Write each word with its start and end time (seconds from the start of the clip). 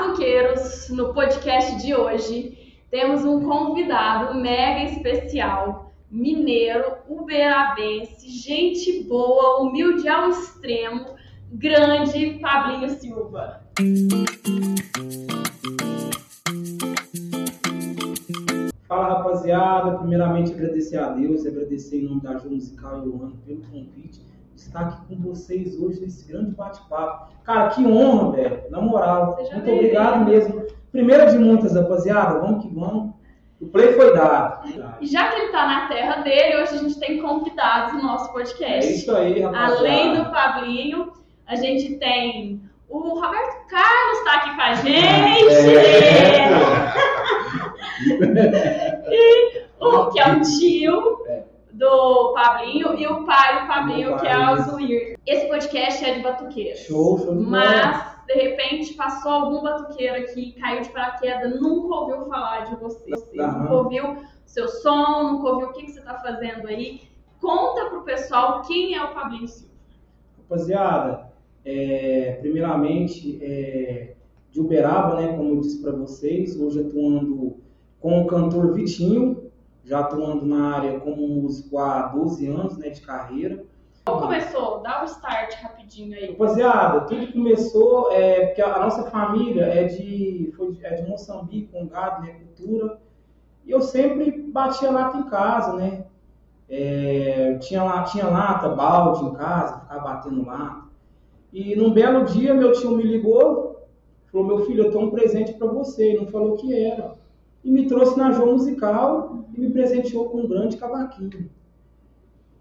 Batuqueiros, 0.00 0.88
no 0.88 1.12
podcast 1.12 1.76
de 1.76 1.94
hoje, 1.94 2.74
temos 2.90 3.22
um 3.22 3.46
convidado 3.46 4.34
mega 4.34 4.90
especial, 4.90 5.92
mineiro, 6.10 6.94
uberabense, 7.06 8.26
gente 8.26 9.04
boa, 9.04 9.60
humilde 9.60 10.08
ao 10.08 10.30
extremo, 10.30 11.04
grande 11.52 12.38
Pablinho 12.40 12.88
Silva. 12.88 13.60
Fala 18.88 19.08
rapaziada, 19.08 19.98
primeiramente 19.98 20.54
agradecer 20.54 20.96
a 20.96 21.10
Deus, 21.10 21.44
agradecer 21.44 21.98
em 21.98 22.04
nome 22.04 22.22
da 22.22 22.38
Ju 22.38 22.48
Musical 22.48 23.02
e 23.02 23.06
Luana 23.06 23.34
pelo 23.44 23.60
convite 23.64 24.29
estar 24.60 24.80
aqui 24.80 24.96
com 25.08 25.22
vocês 25.22 25.78
hoje 25.78 26.00
nesse 26.00 26.26
grande 26.30 26.52
bate-papo. 26.52 27.32
Cara, 27.44 27.70
que 27.70 27.86
honra, 27.86 28.32
velho. 28.32 28.62
Na 28.70 28.80
moral, 28.80 29.36
Seja 29.36 29.54
muito 29.54 29.70
obrigado 29.70 30.24
mesmo. 30.24 30.62
Primeira 30.92 31.26
de 31.26 31.38
muitas, 31.38 31.74
rapaziada. 31.74 32.40
Vamos 32.40 32.62
que 32.62 32.74
vamos. 32.74 33.14
O 33.60 33.66
play 33.66 33.92
foi 33.92 34.14
dado. 34.14 34.68
E 35.00 35.06
já 35.06 35.28
que 35.28 35.36
ele 35.38 35.52
tá 35.52 35.66
na 35.66 35.88
terra 35.88 36.22
dele, 36.22 36.62
hoje 36.62 36.74
a 36.74 36.78
gente 36.78 36.98
tem 36.98 37.20
convidados 37.20 37.92
no 37.94 38.02
nosso 38.02 38.30
É 38.30 38.32
podcast. 38.32 38.92
isso 38.92 39.14
aí, 39.14 39.40
rapaziada. 39.40 39.76
Além 39.78 40.14
do 40.16 40.30
Pablinho, 40.30 41.12
a 41.46 41.56
gente 41.56 41.96
tem 41.98 42.62
o 42.88 42.98
Roberto 43.20 43.66
Carlos 43.68 44.24
tá 44.24 44.34
aqui 44.34 44.54
com 44.56 44.62
a 44.62 44.74
gente. 44.74 44.90
e 49.10 49.62
o 49.80 50.10
que 50.10 50.20
é 50.20 50.32
o 50.32 50.40
tio 50.40 51.09
Pablinho 52.50 52.98
e 52.98 53.06
o 53.06 53.24
pai 53.24 53.60
do 53.60 53.66
Pablinho, 53.68 54.18
que 54.18 54.26
é 54.26 54.50
o 54.50 54.62
Zuir. 54.62 55.18
Esse 55.24 55.46
podcast 55.46 56.04
é 56.04 56.14
de 56.14 56.22
batuqueiro. 56.22 56.76
Show, 56.78 57.18
show 57.18 57.36
de. 57.36 57.44
Mas, 57.44 58.24
de 58.26 58.34
repente, 58.34 58.94
passou 58.94 59.30
algum 59.30 59.62
batuqueiro 59.62 60.16
aqui, 60.16 60.52
caiu 60.60 60.82
de 60.82 60.88
paraquedas, 60.88 61.60
nunca 61.60 61.94
ouviu 61.94 62.26
falar 62.26 62.64
de 62.64 62.76
você. 62.76 63.08
Você. 63.08 63.36
Nunca 63.36 63.72
ouviu 63.72 64.16
seu 64.44 64.66
som, 64.68 65.32
nunca 65.32 65.48
ouviu 65.48 65.68
o 65.68 65.72
que, 65.72 65.84
que 65.84 65.92
você 65.92 66.00
está 66.00 66.14
fazendo 66.18 66.66
aí. 66.66 67.02
Conta 67.40 67.88
pro 67.88 68.02
pessoal 68.02 68.62
quem 68.62 68.94
é 68.94 69.04
o 69.04 69.14
Pablinho 69.14 69.46
Silva. 69.46 69.72
Rapaziada, 70.38 71.30
é, 71.64 72.38
primeiramente, 72.40 73.38
é, 73.40 74.14
de 74.50 74.60
Uberaba, 74.60 75.20
né, 75.20 75.36
como 75.36 75.50
eu 75.50 75.60
disse 75.60 75.80
para 75.80 75.92
vocês, 75.92 76.58
hoje 76.58 76.80
atuando 76.80 77.58
com 78.00 78.22
o 78.22 78.26
cantor 78.26 78.72
Vitinho, 78.72 79.49
já 79.90 79.98
atuando 79.98 80.46
na 80.46 80.76
área 80.76 81.00
como 81.00 81.26
músico 81.26 81.76
há 81.76 82.02
12 82.02 82.46
anos 82.46 82.78
né, 82.78 82.90
de 82.90 83.00
carreira. 83.00 83.64
Como 84.04 84.20
começou? 84.20 84.78
Dá 84.82 85.02
o 85.02 85.04
start 85.06 85.52
rapidinho 85.60 86.16
aí. 86.16 86.30
Rapaziada, 86.30 87.00
tudo 87.00 87.32
começou 87.32 88.12
é, 88.12 88.46
porque 88.46 88.62
a 88.62 88.78
nossa 88.78 89.10
família 89.10 89.64
é 89.64 89.84
de, 89.84 90.52
foi 90.56 90.78
é 90.84 90.94
de 90.94 91.08
Moçambique, 91.08 91.72
com 91.72 91.88
gado, 91.88 92.22
né, 92.22 92.34
cultura, 92.34 93.00
e 93.66 93.72
eu 93.72 93.80
sempre 93.80 94.30
batia 94.30 94.92
lata 94.92 95.18
em 95.18 95.24
casa, 95.24 95.72
né? 95.72 96.04
É, 96.68 97.58
tinha, 97.58 97.82
lá, 97.82 98.04
tinha 98.04 98.28
lata, 98.28 98.68
balde 98.68 99.24
em 99.24 99.32
casa, 99.32 99.80
ficava 99.80 100.04
batendo 100.04 100.46
lata. 100.46 100.84
E 101.52 101.74
num 101.74 101.92
belo 101.92 102.24
dia, 102.26 102.54
meu 102.54 102.70
tio 102.72 102.96
me 102.96 103.02
ligou, 103.02 103.88
falou: 104.30 104.46
Meu 104.46 104.64
filho, 104.66 104.84
eu 104.84 104.92
tenho 104.92 105.06
um 105.06 105.10
presente 105.10 105.52
para 105.54 105.66
você. 105.66 106.12
E 106.12 106.16
não 106.16 106.28
falou 106.28 106.54
o 106.54 106.56
que 106.56 106.72
era. 106.72 107.18
E 107.62 107.70
me 107.70 107.86
trouxe 107.86 108.16
na 108.18 108.30
João 108.30 108.52
Musical 108.52 109.44
e 109.54 109.60
me 109.60 109.70
presenteou 109.70 110.30
com 110.30 110.38
um 110.38 110.48
grande 110.48 110.76
cavaquinho. 110.76 111.50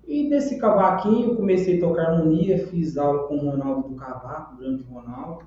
E 0.08 0.28
desse 0.28 0.58
cavaquinho, 0.58 1.36
comecei 1.36 1.78
a 1.78 1.80
tocar 1.80 2.10
harmonia, 2.10 2.68
fiz 2.68 2.98
aula 2.98 3.28
com 3.28 3.36
o 3.36 3.50
Ronaldo 3.52 3.90
do 3.90 3.96
Cavaco, 3.96 4.56
o 4.56 4.58
grande 4.58 4.84
Ronaldo, 4.84 5.46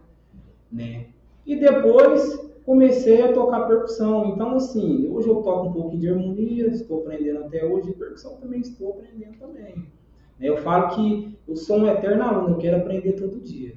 né? 0.70 1.06
E 1.44 1.56
depois 1.56 2.38
comecei 2.64 3.22
a 3.22 3.32
tocar 3.32 3.66
percussão. 3.66 4.28
Então, 4.28 4.54
assim, 4.54 5.08
hoje 5.10 5.28
eu 5.28 5.42
toco 5.42 5.66
um 5.66 5.72
pouquinho 5.72 6.00
de 6.00 6.08
harmonia, 6.08 6.68
estou 6.68 7.00
aprendendo 7.00 7.40
até 7.40 7.64
hoje, 7.64 7.90
e 7.90 7.94
percussão 7.94 8.36
também 8.36 8.60
estou 8.60 8.90
aprendendo 8.90 9.36
também. 9.38 9.74
Né? 9.74 10.48
Eu 10.48 10.56
falo 10.58 10.94
que 10.94 11.36
eu 11.46 11.56
sou 11.56 11.78
um 11.78 11.88
eterno 11.88 12.22
aluno, 12.22 12.54
eu 12.54 12.58
quero 12.58 12.76
aprender 12.76 13.12
todo 13.12 13.40
dia. 13.40 13.74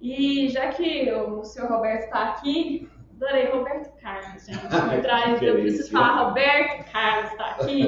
E 0.00 0.48
já 0.48 0.68
que 0.68 1.12
o 1.12 1.44
senhor 1.44 1.70
Roberto 1.70 2.04
está 2.04 2.30
aqui, 2.30 2.88
adorei 3.22 3.50
Roberto 3.50 4.00
Carlos, 4.00 4.44
gente. 4.44 4.62
Me 4.62 5.00
traz, 5.00 5.42
eu 5.42 5.54
preciso 5.54 5.90
falar, 5.92 6.28
Roberto 6.28 6.92
Carlos 6.92 7.30
está 7.30 7.50
aqui. 7.52 7.82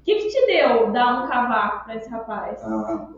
O 0.00 0.04
que, 0.04 0.14
que 0.16 0.28
te 0.28 0.46
deu 0.46 0.92
dar 0.92 1.24
um 1.24 1.28
cavaco 1.28 1.84
para 1.84 1.96
esse 1.96 2.08
rapaz? 2.08 2.62
Ah, 2.62 3.10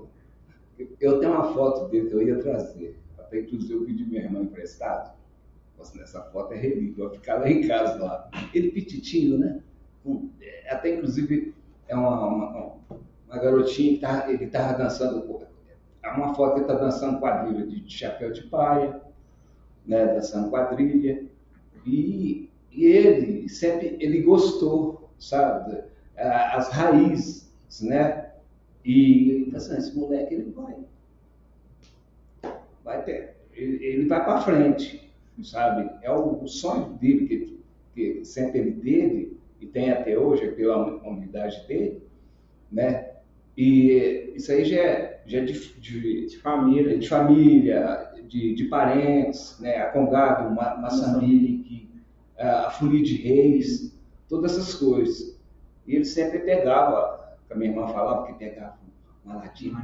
eu 1.00 1.20
tenho 1.20 1.32
uma 1.32 1.52
foto 1.52 1.88
dele 1.88 2.08
que 2.08 2.14
eu 2.14 2.22
ia 2.22 2.38
trazer. 2.38 2.98
Até 3.18 3.40
inclusive 3.40 3.74
eu 3.74 3.84
pedi 3.84 4.04
minha 4.04 4.22
irmã 4.22 4.40
emprestado. 4.40 5.16
Nossa, 5.78 6.00
essa 6.00 6.22
foto 6.22 6.52
é 6.52 6.56
relíquia, 6.56 7.04
vai 7.04 7.14
ficar 7.14 7.34
lá 7.36 7.50
em 7.50 7.66
casa 7.66 8.02
lá. 8.02 8.30
Ele 8.54 8.70
petitinho, 8.70 9.38
né? 9.38 9.60
É, 10.40 10.72
Até 10.72 10.94
inclusive 10.94 11.54
é 11.88 11.94
uma, 11.94 12.26
uma, 12.26 12.76
uma 13.28 13.38
garotinha 13.38 13.94
que 13.94 14.00
tá, 14.00 14.30
ele 14.30 14.46
tava 14.46 14.78
dançando. 14.78 15.46
É 16.02 16.10
uma 16.10 16.34
foto 16.34 16.54
que 16.54 16.60
ele 16.60 16.66
tá 16.66 16.74
dançando 16.74 17.18
quadrilha 17.18 17.66
de 17.66 17.90
chapéu 17.90 18.30
de 18.30 18.44
paia, 18.44 19.00
né? 19.84 20.06
Dançando 20.06 20.50
quadrilha. 20.50 21.26
E, 21.86 22.50
e 22.72 22.84
ele 22.84 23.48
sempre 23.48 23.96
ele 24.00 24.22
gostou, 24.22 25.10
sabe? 25.18 25.82
As 26.16 26.70
raízes, 26.70 27.50
né? 27.82 28.30
E 28.84 29.30
ele 29.30 29.44
falou 29.46 29.56
assim, 29.58 29.76
esse 29.78 29.96
moleque 29.96 30.34
ele 30.34 30.50
vai. 30.52 30.76
Vai 32.84 33.02
ter. 33.04 33.36
Ele, 33.54 33.84
ele 33.84 34.06
vai 34.06 34.24
para 34.24 34.40
frente, 34.40 35.10
sabe? 35.42 35.90
É 36.02 36.10
o, 36.10 36.42
o 36.42 36.48
sonho 36.48 36.94
dele 36.94 37.26
que, 37.26 37.60
que 37.94 38.24
sempre 38.24 38.60
ele 38.60 38.72
teve 38.72 39.36
e 39.60 39.66
tem 39.66 39.90
até 39.90 40.18
hoje, 40.18 40.44
é 40.44 40.50
pela 40.52 40.86
humildade 41.02 41.66
dele, 41.66 42.02
né? 42.70 43.10
E 43.56 44.32
isso 44.36 44.52
aí 44.52 44.64
já 44.64 44.76
é, 44.76 45.22
já 45.26 45.38
é 45.38 45.44
de, 45.44 45.52
de, 45.80 46.26
De 46.26 46.38
família, 46.38 46.98
de 46.98 47.08
família, 47.08 48.12
de, 48.28 48.54
de 48.54 48.64
parentes, 48.64 49.58
né? 49.60 49.78
A 49.78 49.86
Congado, 49.86 50.54
Ma- 50.54 50.76
Moçambique, 50.76 51.55
a 52.38 52.70
Folia 52.70 53.02
de 53.02 53.16
Reis, 53.16 53.96
todas 54.28 54.52
essas 54.52 54.74
coisas. 54.74 55.38
E 55.86 55.94
ele 55.94 56.04
sempre 56.04 56.40
pegava, 56.40 57.36
a 57.50 57.54
minha 57.54 57.70
irmã 57.70 57.86
falava 57.88 58.26
que 58.26 58.34
pegava 58.34 58.76
uma 59.24 59.36
latinha, 59.36 59.76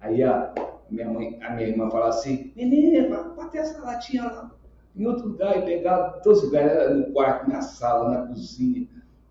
aí 0.00 0.22
a 0.22 0.52
minha 0.90 1.08
mãe, 1.08 1.38
a 1.42 1.50
minha 1.54 1.68
irmã 1.68 1.88
falava 1.90 2.10
assim, 2.10 2.52
menina, 2.56 3.08
vai 3.08 3.34
bater 3.36 3.58
essa 3.58 3.80
latinha 3.80 4.24
lá 4.24 4.50
em 4.96 5.06
outro 5.06 5.28
lugar, 5.28 5.56
e 5.56 5.62
pegava 5.62 6.18
em 6.18 6.22
todos 6.22 6.40
os 6.40 6.44
lugares, 6.46 6.96
no 6.96 7.12
quarto, 7.12 7.48
na 7.48 7.62
sala, 7.62 8.10
na 8.10 8.26
cozinha, 8.26 8.88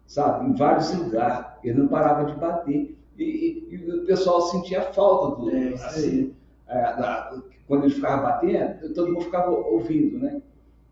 sabe, 0.08 0.50
em 0.50 0.54
vários 0.56 0.94
lugares. 0.96 1.46
Ele 1.64 1.80
não 1.80 1.88
parava 1.90 2.32
de 2.32 2.40
bater. 2.40 2.98
E, 3.18 3.24
e- 3.24 3.76
e 3.76 3.92
o 3.92 4.06
pessoal 4.06 4.42
sentia 4.44 4.82
falta 4.94 5.42
do. 5.42 5.50
É, 5.50 5.74
assim, 5.74 6.34
é, 6.66 6.82
da- 6.96 7.42
quando 7.68 7.84
ele 7.84 7.94
ficava 7.94 8.22
batendo, 8.24 8.94
todo 8.94 9.12
mundo 9.12 9.26
ficava 9.26 9.52
ouvindo, 9.52 10.18
né? 10.20 10.42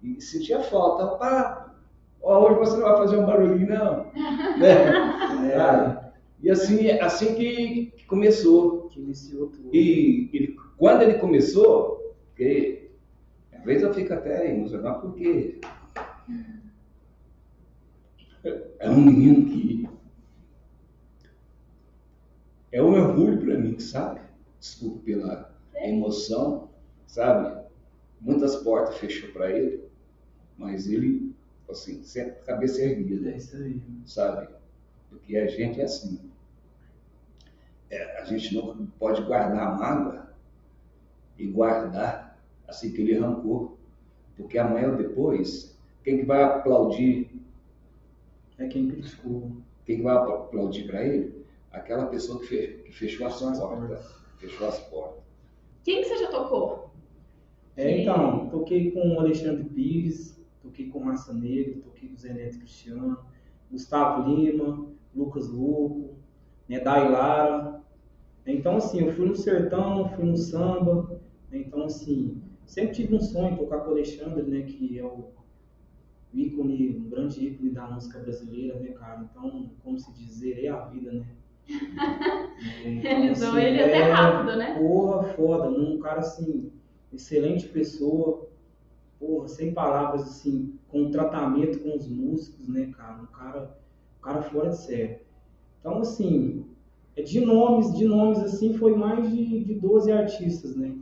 E 0.02 0.22
sentia 0.22 0.62
falta. 0.62 1.18
Pá, 1.18 1.76
ó, 2.22 2.46
hoje 2.46 2.60
você 2.60 2.78
não 2.78 2.84
vai 2.84 2.98
fazer 2.98 3.18
um 3.18 3.26
barulhinho, 3.26 3.70
não. 3.70 4.12
né? 4.58 5.56
Sabe? 5.56 6.08
E 6.42 6.50
assim, 6.50 6.90
assim 6.92 7.36
que, 7.36 7.88
que 7.98 8.06
começou. 8.06 8.88
que 8.90 9.00
iniciou 9.00 9.48
tudo. 9.48 9.70
E 9.74 10.30
ele, 10.34 10.56
quando 10.78 11.02
ele 11.02 11.16
começou, 11.16 12.16
porque 12.28 12.92
às 13.52 13.64
vezes 13.64 13.84
eu 13.84 13.94
fico 13.94 14.14
até 14.14 14.52
emocionado, 14.52 15.02
porque 15.02 15.60
é 18.80 18.90
um 18.90 19.02
menino 19.02 19.46
que 19.46 19.90
é 22.72 22.82
um 22.82 22.94
orgulho 22.94 23.40
para 23.40 23.58
mim, 23.58 23.80
sabe? 23.80 24.22
Desculpe 24.60 25.14
pela 25.14 25.54
emoção, 25.76 26.70
sabe? 27.08 27.66
Muitas 28.22 28.58
portas 28.58 28.98
fechou 28.98 29.32
para 29.32 29.52
ele, 29.52 29.84
mas 30.58 30.88
ele, 30.88 31.34
assim, 31.70 32.04
sempre 32.04 32.42
cabeça 32.46 32.82
erguida 32.82 33.30
É 33.32 33.38
isso 33.38 33.56
aí. 33.58 33.82
sabe? 34.06 34.48
Porque 35.10 35.38
a 35.38 35.48
gente 35.48 35.80
é 35.80 35.84
assim. 35.84 36.20
É, 37.90 38.22
a 38.22 38.26
gente 38.26 38.54
não 38.56 38.86
pode 39.00 39.22
guardar 39.24 39.68
a 39.68 39.76
mágoa 39.76 40.34
e 41.38 41.48
guardar 41.48 42.38
assim 42.68 42.92
que 42.92 43.02
ele 43.02 43.18
rancor. 43.20 43.78
Porque 44.36 44.58
amanhã 44.58 44.92
ou 44.92 44.98
depois, 44.98 45.78
quem 46.04 46.18
que 46.18 46.26
vai 46.26 46.44
aplaudir? 46.44 47.30
É 48.58 48.68
quem 48.68 48.90
criticou. 48.90 49.52
Quem 49.86 49.98
que 49.98 50.04
vai 50.04 50.16
aplaudir 50.16 50.86
para 50.86 51.04
ele? 51.06 51.46
Aquela 51.72 52.08
pessoa 52.08 52.40
que, 52.40 52.48
fe- 52.48 52.82
que 52.86 52.92
fechou 52.92 53.28
as 53.28 53.34
Fechou 53.40 53.50
as 53.52 53.60
portas. 53.60 54.16
Fechou 54.38 54.68
as 54.68 54.80
portas. 54.82 55.24
Quem 55.84 56.02
que 56.02 56.10
você 56.10 56.18
já 56.18 56.30
tocou? 56.30 56.92
É, 57.78 58.02
então, 58.02 58.50
toquei 58.50 58.92
com 58.92 59.16
o 59.16 59.20
Alexandre 59.20 59.64
Pires, 59.70 60.37
toquei 60.68 60.90
com 60.90 61.00
Massa 61.00 61.34
Negra, 61.34 61.82
toquei 61.82 62.10
com 62.10 62.16
o 62.16 62.18
Zé 62.18 62.34
Neto 62.34 62.60
Cristiano, 62.60 63.18
Gustavo 63.72 64.30
Lima, 64.34 64.86
Lucas 65.16 65.50
Louco, 65.50 66.16
né, 66.68 66.80
Dailara. 66.80 67.82
Então, 68.46 68.78
assim, 68.78 69.02
eu 69.02 69.14
fui 69.14 69.26
no 69.28 69.36
sertão, 69.36 70.10
fui 70.10 70.26
no 70.26 70.38
samba. 70.38 71.20
né, 71.52 71.60
Então, 71.60 71.84
assim, 71.84 72.42
sempre 72.66 72.96
tive 72.96 73.16
um 73.16 73.20
sonho 73.20 73.58
tocar 73.58 73.80
com 73.80 73.90
o 73.90 73.94
Alexandre, 73.94 74.44
né, 74.44 74.62
que 74.62 75.00
é 75.00 75.04
o 75.06 75.30
ícone, 76.34 76.98
um 76.98 77.10
grande 77.10 77.46
ícone 77.46 77.72
da 77.72 77.90
música 77.90 78.20
brasileira, 78.20 78.80
né, 78.80 78.90
cara? 78.90 79.28
Então, 79.30 79.72
como 79.84 79.98
se 79.98 80.14
dizer, 80.14 80.64
é 80.64 80.70
a 80.70 80.86
vida, 80.86 81.12
né? 81.12 81.26
É, 82.60 82.90
então, 82.90 83.02
Realizou 83.02 83.50
assim, 83.50 83.62
ele 83.62 83.78
é, 83.78 83.86
até 83.86 84.12
rápido, 84.12 84.58
né? 84.58 84.80
Porra, 84.80 85.24
foda, 85.36 85.70
um 85.70 86.00
cara 86.00 86.22
assim, 86.22 86.72
excelente 87.14 87.68
pessoa, 87.68 88.47
porra, 89.20 89.48
sem 89.48 89.74
palavras, 89.74 90.24
assim, 90.24 90.78
com 90.88 91.12
tratamento 91.12 91.80
com 91.80 91.96
os 91.96 92.08
músicos, 92.08 92.68
né, 92.68 92.92
cara? 92.96 93.22
Um 93.22 93.26
cara, 93.28 93.78
um 94.18 94.22
cara 94.22 94.42
fora 94.44 94.70
de 94.70 94.78
série. 94.78 95.22
Então, 95.80 96.00
assim, 96.00 96.66
é 97.16 97.22
de 97.22 97.40
nomes, 97.40 97.94
de 97.96 98.06
nomes, 98.06 98.40
assim, 98.40 98.74
foi 98.74 98.96
mais 98.96 99.30
de, 99.32 99.64
de 99.64 99.74
12 99.76 100.12
artistas, 100.12 100.76
né? 100.76 100.96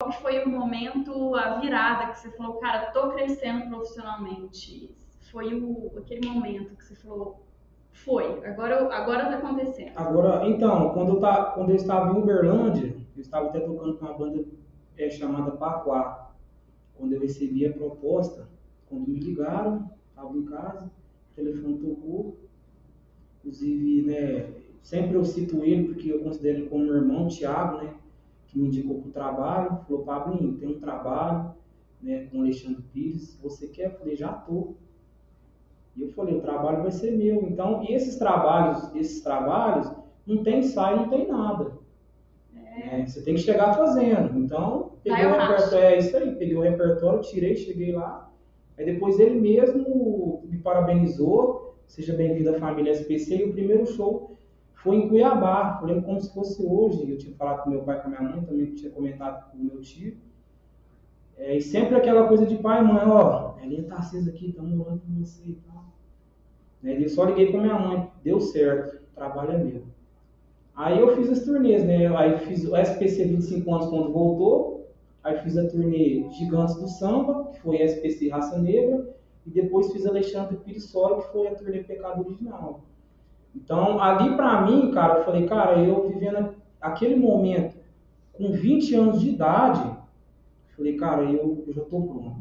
Qual 0.00 0.12
foi 0.12 0.42
o 0.44 0.48
momento, 0.48 1.34
a 1.34 1.60
virada 1.60 2.12
que 2.12 2.18
você 2.18 2.30
falou, 2.30 2.54
cara, 2.54 2.90
tô 2.90 3.10
crescendo 3.10 3.68
profissionalmente? 3.68 4.94
Foi 5.30 5.54
o, 5.54 5.92
aquele 5.98 6.26
momento 6.28 6.74
que 6.74 6.84
você 6.84 6.96
falou, 6.96 7.44
foi, 7.92 8.44
agora, 8.44 8.92
agora 8.94 9.26
tá 9.26 9.36
acontecendo. 9.36 9.92
Agora, 9.94 10.48
então, 10.48 10.90
quando 10.94 11.14
eu, 11.14 11.20
tá, 11.20 11.44
quando 11.52 11.70
eu 11.70 11.76
estava 11.76 12.12
em 12.12 12.18
Uberlândia, 12.18 12.96
eu 13.14 13.20
estava 13.20 13.48
até 13.48 13.60
tocando 13.60 13.98
com 13.98 14.06
uma 14.06 14.14
banda 14.14 14.44
é, 14.96 15.10
chamada 15.10 15.52
Paquá. 15.52 16.19
Quando 17.00 17.14
eu 17.14 17.20
recebi 17.20 17.64
a 17.64 17.72
proposta, 17.72 18.46
quando 18.86 19.08
me 19.08 19.18
ligaram, 19.18 19.90
estava 20.10 20.36
em 20.36 20.44
casa, 20.44 20.92
o 21.32 21.34
telefone 21.34 21.78
tocou. 21.78 22.36
Inclusive, 23.38 24.02
né, 24.02 24.52
sempre 24.82 25.16
eu 25.16 25.24
cito 25.24 25.64
ele 25.64 25.88
porque 25.88 26.12
eu 26.12 26.22
considero 26.22 26.58
ele 26.58 26.68
como 26.68 26.84
meu 26.84 26.96
irmão, 26.96 27.26
Thiago, 27.26 27.78
né, 27.78 27.94
que 28.46 28.58
me 28.58 28.66
indicou 28.66 29.00
para 29.00 29.08
o 29.08 29.12
trabalho. 29.12 29.80
Falou, 29.88 30.04
Pablinho, 30.04 30.58
tem 30.58 30.68
um 30.68 30.78
trabalho 30.78 31.54
né, 32.02 32.26
com 32.26 32.36
o 32.36 32.40
Alexandre 32.42 32.82
Pires, 32.92 33.38
você 33.42 33.66
quer? 33.68 33.86
Eu 33.86 33.98
falei, 33.98 34.14
já 34.14 34.34
tô. 34.34 34.74
E 35.96 36.02
eu 36.02 36.10
falei, 36.10 36.36
o 36.36 36.42
trabalho 36.42 36.82
vai 36.82 36.90
ser 36.90 37.16
meu. 37.16 37.48
Então, 37.48 37.82
esses 37.88 38.16
trabalhos, 38.16 38.94
esses 38.94 39.22
trabalhos, 39.22 39.90
não 40.26 40.42
tem 40.42 40.58
ensaio, 40.58 40.98
não 40.98 41.08
tem 41.08 41.26
nada. 41.26 41.79
É. 42.70 43.04
Você 43.04 43.22
tem 43.22 43.34
que 43.34 43.40
chegar 43.40 43.74
fazendo. 43.74 44.38
Então, 44.38 44.92
peguei 45.02 45.26
o 45.26 45.32
repertório, 45.32 45.84
é 45.84 45.98
isso 45.98 46.16
aí, 46.16 46.34
peguei 46.36 46.56
o 46.56 46.60
repertório, 46.60 47.20
tirei, 47.20 47.56
cheguei 47.56 47.92
lá. 47.92 48.30
Aí 48.78 48.84
depois 48.84 49.18
ele 49.18 49.40
mesmo 49.40 50.42
me 50.48 50.58
parabenizou, 50.58 51.76
seja 51.86 52.14
bem-vindo 52.14 52.50
à 52.50 52.58
família 52.58 52.92
SPC, 52.92 53.36
e 53.36 53.44
o 53.44 53.52
primeiro 53.52 53.84
show 53.86 54.38
foi 54.74 54.96
em 54.96 55.08
Cuiabá. 55.08 55.78
Eu 55.82 55.88
lembro 55.88 56.04
como 56.04 56.20
se 56.20 56.32
fosse 56.32 56.64
hoje. 56.64 57.10
Eu 57.10 57.18
tinha 57.18 57.34
falado 57.34 57.64
com 57.64 57.70
meu 57.70 57.82
pai 57.82 57.98
e 57.98 58.00
com 58.00 58.08
a 58.08 58.10
minha 58.10 58.22
mãe, 58.22 58.44
também 58.44 58.74
tinha 58.74 58.90
comentado 58.90 59.50
com 59.50 59.58
o 59.58 59.64
meu 59.64 59.80
tio. 59.80 60.16
É, 61.36 61.56
e 61.56 61.60
sempre 61.60 61.96
aquela 61.96 62.28
coisa 62.28 62.46
de 62.46 62.56
pai 62.56 62.80
e 62.80 62.86
mãe, 62.86 63.02
ó, 63.06 63.56
a 63.56 63.66
linha 63.66 63.82
tá 63.84 63.96
acesa 63.96 64.30
aqui, 64.30 64.50
estamos 64.50 64.78
orando 64.78 65.00
por 65.00 65.12
você 65.24 65.42
e 65.48 65.58
tal. 65.66 65.84
Né? 66.82 67.02
Eu 67.02 67.08
só 67.08 67.24
liguei 67.24 67.50
para 67.50 67.60
minha 67.60 67.78
mãe, 67.78 68.10
deu 68.22 68.40
certo, 68.40 69.00
trabalho 69.14 69.52
é 69.52 69.58
meu. 69.58 69.82
Aí 70.74 70.98
eu 70.98 71.14
fiz 71.16 71.30
as 71.30 71.44
turnês, 71.44 71.84
né? 71.84 72.06
Aí 72.16 72.38
fiz 72.38 72.64
o 72.64 72.76
SPC 72.76 73.24
25 73.24 73.74
anos 73.74 73.86
quando 73.88 74.12
voltou, 74.12 74.88
aí 75.22 75.38
fiz 75.38 75.56
a 75.58 75.68
turnê 75.68 76.26
Gigantes 76.32 76.76
do 76.76 76.88
Samba, 76.88 77.50
que 77.52 77.60
foi 77.60 77.82
SPC 77.82 78.28
Raça 78.28 78.58
Negra, 78.58 79.08
e 79.46 79.50
depois 79.50 79.92
fiz 79.92 80.06
Alexandre 80.06 80.56
Pirissoli, 80.56 81.22
que 81.22 81.32
foi 81.32 81.48
a 81.48 81.54
turnê 81.54 81.80
Pecado 81.80 82.24
Original. 82.24 82.80
Então, 83.54 84.00
ali 84.00 84.34
pra 84.36 84.62
mim, 84.62 84.90
cara, 84.92 85.18
eu 85.18 85.24
falei, 85.24 85.46
cara, 85.46 85.78
eu 85.82 86.08
vivendo 86.08 86.54
aquele 86.80 87.16
momento 87.16 87.76
com 88.32 88.52
20 88.52 88.94
anos 88.94 89.20
de 89.20 89.30
idade, 89.30 89.98
falei, 90.76 90.96
cara, 90.96 91.24
eu, 91.24 91.62
eu 91.66 91.74
já 91.74 91.82
tô 91.82 92.00
pronto. 92.00 92.36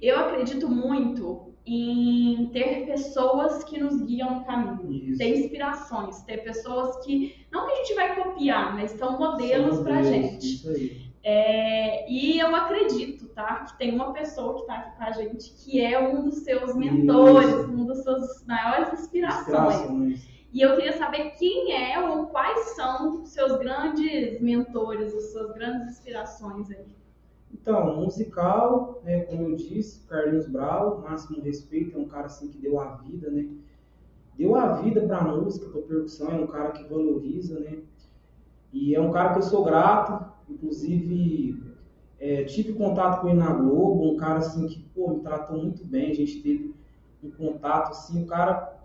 Eu 0.00 0.18
acredito 0.18 0.68
muito 0.68 1.53
em 1.66 2.50
ter 2.52 2.84
pessoas 2.84 3.64
que 3.64 3.78
nos 3.78 4.02
guiam 4.02 4.38
no 4.38 4.44
caminho, 4.44 5.10
Isso. 5.10 5.18
ter 5.18 5.38
inspirações, 5.38 6.22
ter 6.22 6.44
pessoas 6.44 7.04
que 7.04 7.46
não 7.50 7.66
que 7.66 7.72
a 7.72 7.76
gente 7.76 7.94
vai 7.94 8.22
copiar, 8.22 8.74
mas 8.74 8.90
são 8.92 9.18
modelos 9.18 9.80
para 9.80 10.02
gente. 10.02 10.56
Isso 10.56 10.68
aí. 10.68 11.04
É, 11.26 12.10
e 12.10 12.38
eu 12.38 12.54
acredito, 12.54 13.28
tá, 13.28 13.64
que 13.64 13.78
tem 13.78 13.94
uma 13.94 14.12
pessoa 14.12 14.56
que 14.56 14.60
está 14.60 14.74
aqui 14.74 14.96
com 14.98 15.04
a 15.04 15.12
gente 15.12 15.54
que 15.54 15.80
é 15.80 15.98
um 15.98 16.24
dos 16.24 16.40
seus 16.40 16.76
mentores, 16.76 17.48
Isso. 17.48 17.70
um 17.70 17.86
dos 17.86 18.02
seus 18.02 18.44
maiores 18.44 19.00
inspirações. 19.00 19.74
inspirações. 19.74 20.34
E 20.52 20.60
eu 20.60 20.76
queria 20.76 20.96
saber 20.98 21.30
quem 21.30 21.72
é 21.72 21.98
ou 21.98 22.26
quais 22.26 22.76
são 22.76 23.22
os 23.22 23.30
seus 23.30 23.56
grandes 23.58 24.40
mentores, 24.40 25.14
as 25.14 25.32
suas 25.32 25.52
grandes 25.54 25.92
inspirações 25.92 26.70
aí. 26.70 26.94
Então, 27.54 27.96
musical, 27.96 29.00
né, 29.04 29.20
como 29.20 29.48
eu 29.48 29.56
disse, 29.56 30.06
Carlinhos 30.06 30.46
Brau, 30.46 31.00
máximo 31.00 31.40
respeito, 31.40 31.96
é 31.96 32.00
um 32.00 32.08
cara 32.08 32.26
assim 32.26 32.48
que 32.48 32.58
deu 32.58 32.80
a 32.80 32.96
vida, 32.96 33.30
né? 33.30 33.48
Deu 34.36 34.56
a 34.56 34.72
vida 34.82 35.00
para 35.02 35.18
a 35.18 35.24
música, 35.24 35.70
para 35.70 35.80
percussão, 35.82 36.30
é 36.32 36.34
um 36.34 36.46
cara 36.48 36.72
que 36.72 36.84
valoriza, 36.84 37.60
né? 37.60 37.78
E 38.72 38.94
é 38.94 39.00
um 39.00 39.12
cara 39.12 39.32
que 39.32 39.38
eu 39.38 39.42
sou 39.42 39.64
grato, 39.64 40.32
inclusive 40.50 41.62
é, 42.18 42.42
tive 42.42 42.72
contato 42.72 43.20
com 43.20 43.28
ele 43.28 43.38
na 43.38 43.52
Globo, 43.52 44.12
um 44.12 44.16
cara 44.16 44.38
assim 44.38 44.66
que, 44.66 44.82
pô, 44.94 45.10
me 45.10 45.20
tratou 45.20 45.56
muito 45.56 45.86
bem, 45.86 46.10
a 46.10 46.14
gente 46.14 46.42
teve 46.42 46.74
um 47.22 47.30
contato 47.30 47.90
assim, 47.90 48.24
um 48.24 48.26
cara, 48.26 48.76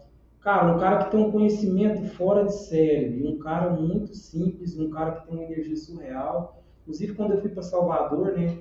cara, 0.41 0.75
um 0.75 0.79
cara 0.79 1.03
que 1.03 1.11
tem 1.11 1.19
um 1.19 1.31
conhecimento 1.31 2.05
fora 2.09 2.45
de 2.45 2.53
série, 2.53 3.27
um 3.27 3.39
cara 3.39 3.71
muito 3.71 4.13
simples, 4.13 4.77
um 4.77 4.91
cara 4.91 5.13
que 5.13 5.27
tem 5.27 5.35
uma 5.35 5.43
energia 5.43 5.75
surreal, 5.75 6.58
Inclusive, 6.89 7.13
quando 7.13 7.33
eu 7.33 7.41
fui 7.41 7.51
para 7.51 7.61
Salvador, 7.61 8.33
né, 8.33 8.57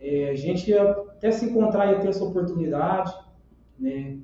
é, 0.00 0.30
a 0.30 0.34
gente 0.36 0.70
ia 0.70 0.92
até 0.92 1.32
se 1.32 1.46
encontrar 1.46 1.92
e 1.92 2.00
ter 2.00 2.06
essa 2.06 2.24
oportunidade, 2.24 3.12
né, 3.76 4.16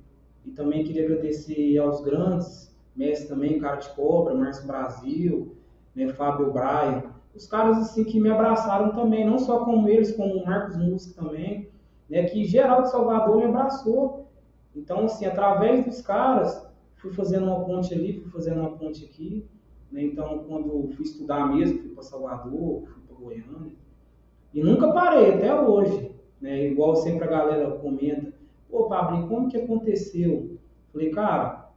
e 0.47 0.53
também 0.53 0.85
queria 0.85 1.05
agradecer 1.05 1.77
aos 1.79 2.01
grandes 2.01 2.73
mestres 2.95 3.29
também, 3.29 3.59
Cara 3.59 3.75
de 3.75 3.89
Cobra, 3.91 4.37
Márcio 4.37 4.69
Brasil, 4.69 5.57
né, 5.97 6.11
Fábio 6.11 6.53
Braia, 6.53 7.07
os 7.35 7.45
caras 7.49 7.79
assim 7.79 8.05
que 8.05 8.21
me 8.21 8.31
abraçaram 8.31 8.93
também, 8.93 9.29
não 9.29 9.41
só 9.41 9.65
como 9.65 9.89
eles, 9.89 10.13
como 10.13 10.37
o 10.37 10.47
Marcos 10.47 10.77
Música 10.77 11.21
também, 11.21 11.69
né, 12.09 12.23
que 12.27 12.45
geral 12.45 12.83
de 12.83 12.93
Salvador 12.93 13.39
me 13.39 13.47
abraçou. 13.47 14.29
Então, 14.77 15.07
assim, 15.07 15.27
através 15.27 15.85
dos 15.85 16.01
caras, 16.01 16.65
fui 16.95 17.13
fazendo 17.13 17.47
uma 17.47 17.65
ponte 17.65 17.93
ali, 17.93 18.13
fui 18.13 18.31
fazendo 18.31 18.61
uma 18.61 18.77
ponte 18.77 19.05
aqui. 19.05 19.45
Né, 19.95 20.03
então, 20.03 20.45
quando 20.49 20.89
fui 20.97 21.05
estudar 21.05 21.55
mesmo, 21.55 21.79
fui 21.79 21.91
para 21.91 22.03
Salvador, 22.03 22.83
fui 22.83 23.03
Goiânia. 23.25 23.73
E 24.53 24.63
nunca 24.63 24.93
parei, 24.93 25.35
até 25.35 25.59
hoje. 25.59 26.15
Né? 26.41 26.69
Igual 26.69 26.95
sempre 26.97 27.25
a 27.25 27.31
galera 27.31 27.71
comenta. 27.79 28.33
Pô, 28.71 28.85
Pablo, 28.85 29.27
como 29.29 29.49
que 29.49 29.57
aconteceu? 29.57 30.59
Falei, 30.93 31.11
cara, 31.11 31.71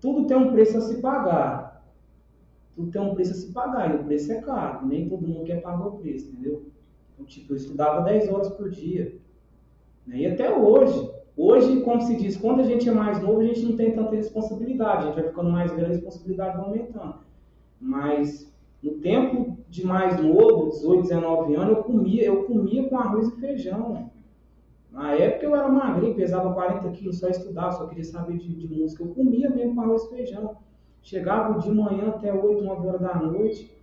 tudo 0.00 0.26
tem 0.26 0.36
um 0.36 0.52
preço 0.52 0.76
a 0.76 0.80
se 0.80 1.00
pagar. 1.00 1.86
Tudo 2.74 2.90
tem 2.90 3.00
um 3.00 3.14
preço 3.14 3.32
a 3.32 3.34
se 3.34 3.52
pagar. 3.52 3.90
E 3.90 3.96
o 3.96 4.04
preço 4.04 4.32
é 4.32 4.40
caro. 4.40 4.86
Nem 4.86 5.08
todo 5.08 5.26
mundo 5.26 5.44
quer 5.44 5.62
pagar 5.62 5.86
o 5.86 5.98
preço, 5.98 6.28
entendeu? 6.28 6.64
Então, 7.14 7.24
tipo, 7.24 7.52
eu 7.52 7.56
estudava 7.56 8.02
10 8.02 8.28
horas 8.30 8.48
por 8.50 8.68
dia. 8.68 9.16
Né? 10.06 10.18
E 10.18 10.26
até 10.26 10.52
hoje. 10.52 11.10
Hoje, 11.34 11.80
como 11.80 12.02
se 12.02 12.16
diz, 12.16 12.36
quando 12.36 12.60
a 12.60 12.64
gente 12.64 12.86
é 12.86 12.92
mais 12.92 13.22
novo, 13.22 13.40
a 13.40 13.44
gente 13.44 13.62
não 13.62 13.76
tem 13.76 13.94
tanta 13.94 14.14
responsabilidade. 14.14 15.04
A 15.04 15.06
gente 15.06 15.14
vai 15.14 15.28
ficando 15.28 15.50
mais 15.50 15.70
velho, 15.72 15.86
a 15.86 15.90
responsabilidade 15.90 16.56
vai 16.56 16.66
aumentando. 16.66 17.14
Mas 17.80 18.52
no 18.82 18.92
tempo 18.98 19.56
de 19.72 19.86
mais 19.86 20.20
novo, 20.20 20.68
18, 20.68 21.02
19 21.04 21.54
anos, 21.54 21.78
eu 21.78 21.82
comia, 21.82 22.24
eu 22.26 22.44
comia 22.44 22.86
com 22.90 22.98
arroz 22.98 23.28
e 23.28 23.40
feijão. 23.40 24.10
Na 24.90 25.14
época 25.14 25.46
eu 25.46 25.56
era 25.56 25.66
magrinho, 25.66 26.14
pesava 26.14 26.52
40 26.52 26.90
quilos, 26.90 27.18
só 27.18 27.28
estudava, 27.28 27.72
só 27.72 27.86
queria 27.86 28.04
saber 28.04 28.36
de, 28.36 28.54
de, 28.54 28.68
música. 28.68 29.02
Eu 29.02 29.14
comia 29.14 29.48
mesmo 29.48 29.74
com 29.74 29.80
arroz 29.80 30.04
e 30.04 30.10
feijão. 30.10 30.58
Chegava 31.00 31.58
de 31.58 31.70
manhã 31.70 32.10
até 32.10 32.30
8, 32.30 32.62
9 32.62 32.86
horas 32.86 33.00
da 33.00 33.14
noite. 33.14 33.74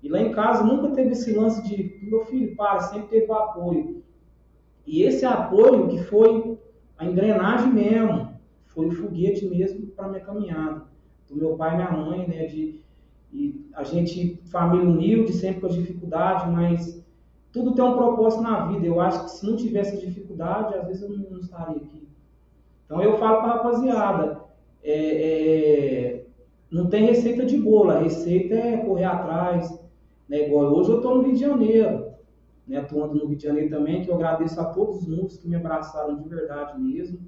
E 0.00 0.08
lá 0.08 0.20
em 0.20 0.30
casa 0.30 0.62
nunca 0.62 0.94
teve 0.94 1.10
esse 1.10 1.32
lance 1.32 1.60
de, 1.64 1.98
meu 2.04 2.24
filho, 2.26 2.54
para, 2.54 2.78
sempre 2.78 3.08
teve 3.08 3.32
apoio. 3.32 4.00
E 4.86 5.02
esse 5.02 5.26
apoio 5.26 5.88
que 5.88 5.98
foi 6.04 6.56
a 6.96 7.04
engrenagem 7.04 7.72
mesmo, 7.72 8.28
foi 8.66 8.86
o 8.86 8.92
foguete 8.92 9.44
mesmo 9.46 9.88
para 9.88 10.06
minha 10.06 10.20
caminhada. 10.20 10.84
Do 11.28 11.34
meu 11.34 11.56
pai 11.56 11.72
e 11.72 11.76
minha 11.78 11.90
mãe, 11.90 12.28
né, 12.28 12.46
de 12.46 12.80
e 13.32 13.66
a 13.72 13.82
gente, 13.82 14.40
família 14.50 14.86
humilde, 14.86 15.32
sempre 15.32 15.60
com 15.60 15.66
as 15.66 15.74
dificuldades, 15.74 16.52
mas 16.52 17.02
tudo 17.50 17.74
tem 17.74 17.84
um 17.84 17.96
propósito 17.96 18.42
na 18.42 18.66
vida. 18.66 18.86
Eu 18.86 19.00
acho 19.00 19.24
que 19.24 19.30
se 19.30 19.46
não 19.46 19.56
tivesse 19.56 20.04
dificuldade, 20.04 20.74
às 20.74 20.86
vezes 20.86 21.02
eu 21.02 21.08
não, 21.08 21.38
estaria 21.38 21.76
aqui. 21.76 22.08
Então 22.84 23.02
eu 23.02 23.16
falo 23.18 23.38
para 23.38 23.52
a 23.52 23.54
rapaziada, 23.56 24.40
é, 24.82 24.94
é, 24.94 26.26
não 26.70 26.88
tem 26.88 27.06
receita 27.06 27.44
de 27.44 27.56
bolo, 27.56 27.90
a 27.90 28.00
receita 28.00 28.54
é 28.54 28.76
correr 28.78 29.04
atrás. 29.04 29.80
Né? 30.28 30.46
Igual 30.46 30.74
hoje 30.74 30.90
eu 30.90 30.96
estou 30.96 31.16
no 31.16 31.22
Rio 31.22 31.34
de 31.34 31.40
Janeiro, 31.40 32.12
né? 32.66 32.78
atuando 32.78 33.14
no 33.14 33.26
Rio 33.26 33.36
de 33.36 33.44
Janeiro 33.44 33.70
também, 33.70 34.02
que 34.02 34.10
eu 34.10 34.14
agradeço 34.14 34.60
a 34.60 34.66
todos 34.66 35.02
os 35.02 35.08
músicos 35.08 35.38
que 35.38 35.48
me 35.48 35.56
abraçaram 35.56 36.16
de 36.16 36.28
verdade 36.28 36.78
mesmo. 36.78 37.18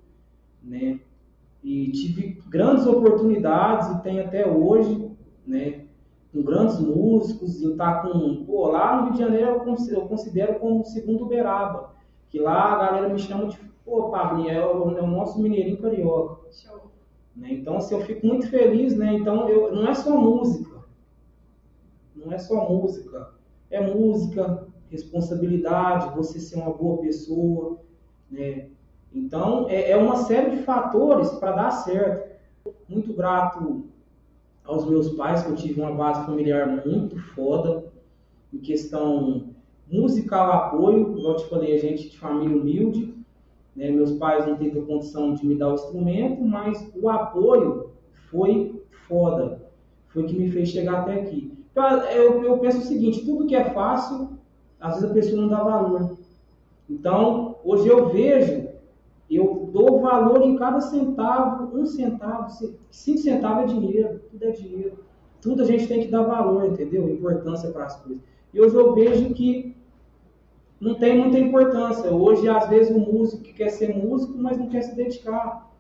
Né? 0.63 1.01
E 1.63 1.91
tive 1.93 2.43
grandes 2.49 2.87
oportunidades 2.87 3.89
e 3.91 4.03
tenho 4.03 4.23
até 4.23 4.47
hoje, 4.47 5.11
né? 5.47 5.84
Com 6.35 6.43
grandes 6.43 6.81
músicos, 6.81 7.63
estar 7.63 8.03
tá 8.03 8.03
com. 8.03 8.45
Pô, 8.45 8.67
lá 8.67 8.97
no 8.97 9.03
Rio 9.05 9.13
de 9.13 9.19
Janeiro 9.21 9.65
eu 9.89 10.09
considero 10.09 10.59
como 10.59 10.81
o 10.81 10.85
segundo 10.85 11.25
Uberaba. 11.25 11.95
Que 12.29 12.41
lá 12.41 12.73
a 12.73 12.79
galera 12.79 13.09
me 13.09 13.21
chama 13.21 13.47
de. 13.47 13.57
Pô, 13.85 14.11
Pablinho, 14.11 14.51
é 14.51 14.67
o, 14.67 14.99
é 14.99 15.03
o 15.03 15.07
nosso 15.07 15.41
mineirinho 15.41 15.81
carioca. 15.81 16.51
Show. 16.51 16.91
Né? 17.37 17.53
Então, 17.53 17.77
assim, 17.77 17.95
eu 17.95 18.01
fico 18.01 18.27
muito 18.27 18.49
feliz, 18.49 18.97
né? 18.97 19.15
Então, 19.15 19.49
eu, 19.49 19.73
não 19.73 19.87
é 19.87 19.95
só 19.95 20.17
música. 20.17 20.83
Não 22.17 22.33
é 22.33 22.39
só 22.39 22.69
música. 22.69 23.31
É 23.71 23.81
música, 23.81 24.67
responsabilidade, 24.91 26.17
você 26.17 26.41
ser 26.41 26.57
uma 26.57 26.73
boa 26.73 26.99
pessoa, 26.99 27.79
né? 28.29 28.69
Então, 29.13 29.69
é, 29.69 29.93
é 29.93 29.97
uma 29.97 30.17
série 30.17 30.57
de 30.57 30.63
fatores 30.63 31.31
para 31.33 31.53
dar 31.53 31.71
certo. 31.71 32.35
Muito 32.89 33.13
grato 33.13 33.85
aos 34.65 34.87
meus 34.87 35.11
pais, 35.11 35.43
que 35.43 35.51
eu 35.51 35.55
tive 35.55 35.81
uma 35.81 35.93
base 35.93 36.25
familiar 36.25 36.67
muito 36.85 37.17
foda, 37.35 37.85
em 38.53 38.59
questão 38.59 39.51
musical 39.91 40.51
apoio, 40.53 41.17
igual 41.19 41.33
eu 41.33 41.37
te 41.37 41.49
falei, 41.49 41.75
a 41.75 41.79
gente 41.79 42.11
de 42.11 42.19
família 42.19 42.57
humilde, 42.57 43.15
né? 43.77 43.91
meus 43.91 44.13
pais 44.13 44.47
não 44.47 44.57
teve 44.57 44.81
condição 44.83 45.35
de 45.35 45.47
me 45.47 45.57
dar 45.57 45.71
o 45.71 45.75
instrumento, 45.75 46.43
mas 46.43 46.91
o 46.95 47.09
apoio 47.09 47.91
foi 48.31 48.83
foda, 49.07 49.63
foi 50.09 50.25
que 50.25 50.37
me 50.37 50.51
fez 50.51 50.69
chegar 50.69 51.01
até 51.01 51.21
aqui. 51.21 51.53
Eu, 52.15 52.43
eu 52.45 52.59
penso 52.59 52.79
o 52.79 52.83
seguinte, 52.83 53.25
tudo 53.25 53.47
que 53.47 53.57
é 53.57 53.71
fácil, 53.71 54.39
às 54.81 54.95
vezes 54.95 55.11
a 55.11 55.15
pessoa 55.15 55.43
não 55.43 55.49
dá 55.49 55.63
valor. 55.63 56.17
Então, 56.89 57.57
hoje 57.65 57.89
eu 57.89 58.09
vejo, 58.11 58.64
eu 59.31 59.71
dou 59.73 60.01
valor 60.01 60.43
em 60.43 60.57
cada 60.57 60.81
centavo, 60.81 61.77
um 61.77 61.87
centavo, 61.87 62.51
cinco 62.91 63.19
centavos 63.19 63.65
é 63.65 63.75
dinheiro, 63.75 64.21
tudo 64.31 64.45
é 64.45 64.51
dinheiro. 64.51 64.99
Tudo 65.41 65.63
a 65.63 65.67
gente 65.67 65.87
tem 65.87 66.01
que 66.01 66.09
dar 66.11 66.23
valor, 66.23 66.65
entendeu? 66.65 67.09
Importância 67.09 67.71
para 67.71 67.85
as 67.85 67.97
coisas. 68.01 68.23
E 68.53 68.61
hoje 68.61 68.75
eu 68.75 68.95
vejo 68.95 69.35
que 69.35 69.77
não 70.81 70.95
tem 70.95 71.19
muita 71.19 71.39
importância. 71.39 72.11
Hoje, 72.11 72.49
às 72.49 72.69
vezes, 72.69 72.95
o 72.95 72.99
músico 72.99 73.43
quer 73.43 73.71
ser 73.71 73.97
músico, 73.97 74.35
mas 74.37 74.59
não 74.59 74.69
quer 74.69 74.83
se 74.83 74.95
dedicar. 74.95 75.71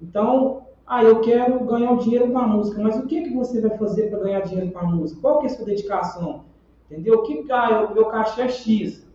Então, 0.00 0.62
ah, 0.86 1.02
eu 1.02 1.20
quero 1.20 1.64
ganhar 1.64 1.92
o 1.92 1.98
dinheiro 1.98 2.30
com 2.30 2.38
a 2.38 2.46
música, 2.46 2.82
mas 2.82 2.96
o 2.98 3.06
que, 3.06 3.22
que 3.22 3.34
você 3.34 3.60
vai 3.60 3.76
fazer 3.78 4.10
para 4.10 4.20
ganhar 4.20 4.40
dinheiro 4.40 4.70
com 4.72 4.78
a 4.78 4.84
música? 4.84 5.20
Qual 5.20 5.38
que 5.38 5.46
é 5.46 5.50
a 5.50 5.52
sua 5.52 5.64
dedicação? 5.64 6.44
Entendeu? 6.90 7.20
O 7.20 7.22
que, 7.22 7.50
ah, 7.50 7.88
o 7.90 7.94
meu 7.94 8.06
cachê 8.06 8.42
é 8.42 8.48
X. 8.48 9.06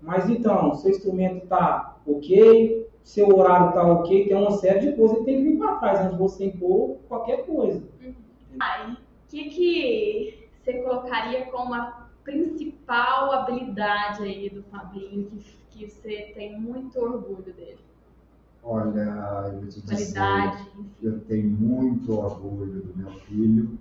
Mas 0.00 0.28
então, 0.30 0.74
seu 0.74 0.90
instrumento 0.90 1.44
está 1.44 1.96
ok, 2.06 2.79
seu 3.02 3.28
horário 3.36 3.70
está 3.70 3.86
ok, 3.86 4.28
tem 4.28 4.36
uma 4.36 4.52
série 4.52 4.90
de 4.90 4.96
coisas 4.96 5.18
que 5.18 5.24
tem 5.24 5.36
que 5.38 5.50
vir 5.50 5.58
para 5.58 5.76
trás 5.76 6.00
antes 6.00 6.12
de 6.12 6.18
você 6.18 6.44
impor 6.46 6.96
qualquer 7.08 7.44
coisa. 7.46 7.82
Uhum. 8.02 8.14
Aí, 8.60 8.92
o 8.92 8.96
que, 9.28 9.50
que 9.50 10.48
você 10.62 10.74
colocaria 10.82 11.46
como 11.46 11.74
a 11.74 12.08
principal 12.22 13.32
habilidade 13.32 14.22
aí 14.22 14.50
do 14.50 14.62
Fabinho 14.64 15.30
que, 15.30 15.44
que 15.70 15.90
você 15.90 16.32
tem 16.34 16.60
muito 16.60 16.98
orgulho 17.00 17.52
dele? 17.54 17.78
Olha, 18.62 19.50
eu 19.52 19.60
vou 19.60 19.68
te 19.68 19.80
Qualidade. 19.80 20.64
dizer, 20.64 20.86
eu 21.02 21.20
tenho 21.20 21.48
muito 21.48 22.12
orgulho 22.12 22.82
do 22.82 22.96
meu 22.96 23.10
filho, 23.20 23.78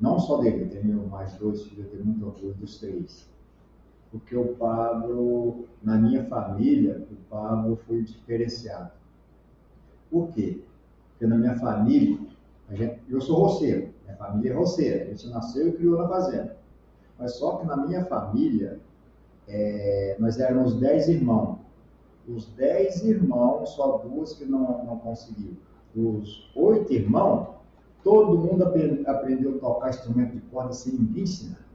não 0.00 0.18
só 0.18 0.38
dele, 0.38 0.62
eu 0.62 0.70
tenho 0.70 1.08
mais 1.08 1.34
dois 1.34 1.64
filhos, 1.64 1.84
eu 1.84 1.90
tenho 1.92 2.04
muito 2.04 2.26
orgulho 2.26 2.54
dos 2.54 2.78
três. 2.78 3.30
Porque 4.10 4.36
o 4.36 4.54
Pablo, 4.56 5.66
na 5.82 5.96
minha 5.96 6.24
família, 6.24 7.06
o 7.10 7.16
Pablo 7.28 7.78
foi 7.86 8.02
diferenciado. 8.02 8.90
Por 10.10 10.28
quê? 10.32 10.60
Porque 11.10 11.26
na 11.26 11.36
minha 11.36 11.56
família, 11.58 12.18
gente, 12.72 13.00
eu 13.08 13.20
sou 13.20 13.36
roceiro, 13.36 13.90
minha 14.04 14.16
família 14.16 14.50
é 14.50 14.54
roceira, 14.54 15.04
a 15.04 15.06
gente 15.08 15.28
nasceu 15.28 15.68
e 15.68 15.72
criou 15.72 15.98
na 15.98 16.08
fazenda. 16.08 16.56
Mas 17.18 17.36
só 17.36 17.58
que 17.58 17.66
na 17.66 17.76
minha 17.76 18.04
família, 18.06 18.80
é, 19.46 20.16
nós 20.18 20.40
éramos 20.40 20.74
dez 20.80 21.08
irmãos. 21.08 21.58
Os 22.26 22.46
dez 22.54 23.04
irmãos, 23.04 23.70
só 23.70 23.98
duas 23.98 24.32
que 24.34 24.44
não, 24.44 24.84
não 24.84 24.98
conseguiu. 24.98 25.56
Os 25.94 26.50
oito 26.54 26.92
irmãos, 26.92 27.48
todo 28.02 28.38
mundo 28.38 28.64
aprendeu 29.06 29.56
a 29.56 29.58
tocar 29.58 29.90
instrumento 29.90 30.34
de 30.34 30.40
corda 30.42 30.72
sem 30.72 30.94
ninguém 30.94 31.24
ensinar. 31.24 31.69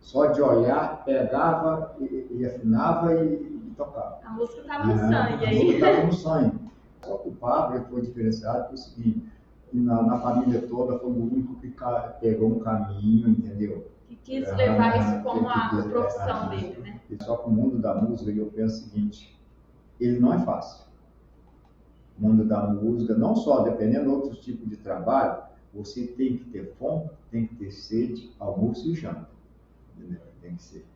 Só 0.00 0.26
de 0.26 0.40
olhar, 0.42 1.04
pegava 1.04 1.94
e, 2.00 2.26
e 2.30 2.46
afinava 2.46 3.14
e, 3.14 3.34
e, 3.34 3.74
tocava. 3.76 4.18
A 4.24 4.30
música 4.30 4.60
estava 4.60 4.86
no 4.86 4.98
sangue 4.98 5.44
aí. 5.44 5.60
A 5.60 5.64
música 5.64 5.90
estava 5.90 6.06
no 6.06 6.12
sangue. 6.14 6.60
Só 7.02 7.16
que 7.18 7.28
o 7.28 7.32
Pablo 7.32 7.86
foi 7.88 8.02
diferenciado 8.02 8.66
pelo 8.66 8.78
seguinte, 8.78 9.30
na, 9.72 10.02
na, 10.02 10.18
família 10.18 10.60
toda 10.62 10.98
foi 10.98 11.10
o 11.10 11.32
único 11.32 11.54
que 11.56 11.72
pegou 12.20 12.48
um 12.48 12.58
caminho, 12.58 13.28
entendeu? 13.28 13.90
E 14.08 14.16
quis 14.16 14.52
levar 14.56 14.98
isso 14.98 15.22
como 15.22 15.48
a 15.48 15.68
profissão 15.88 16.48
dele, 16.48 16.76
né? 16.80 17.00
E 17.08 17.22
só 17.22 17.36
que 17.36 17.48
o 17.48 17.52
mundo 17.52 17.78
da 17.78 17.94
música, 17.94 18.30
eu 18.30 18.46
penso 18.46 18.80
o 18.80 18.88
seguinte, 18.88 19.38
ele 20.00 20.18
não 20.18 20.32
é 20.32 20.38
fácil. 20.40 20.84
O 22.18 22.22
mundo 22.22 22.44
da 22.44 22.66
música, 22.66 23.14
não 23.14 23.36
só 23.36 23.62
dependendo 23.62 24.04
de 24.04 24.10
outros 24.10 24.40
tipos 24.40 24.68
de 24.68 24.76
trabalho, 24.76 25.42
você 25.72 26.06
tem 26.06 26.36
que 26.36 26.44
ter 26.46 26.74
fome, 26.78 27.08
tem 27.30 27.46
que 27.46 27.54
ter 27.54 27.70
sede, 27.70 28.32
almoço 28.38 28.90
e 28.90 28.94
janta. 28.94 29.28
Entendeu? 30.00 30.20
Tem 30.40 30.54
que 30.54 30.62
ser. 30.62 30.86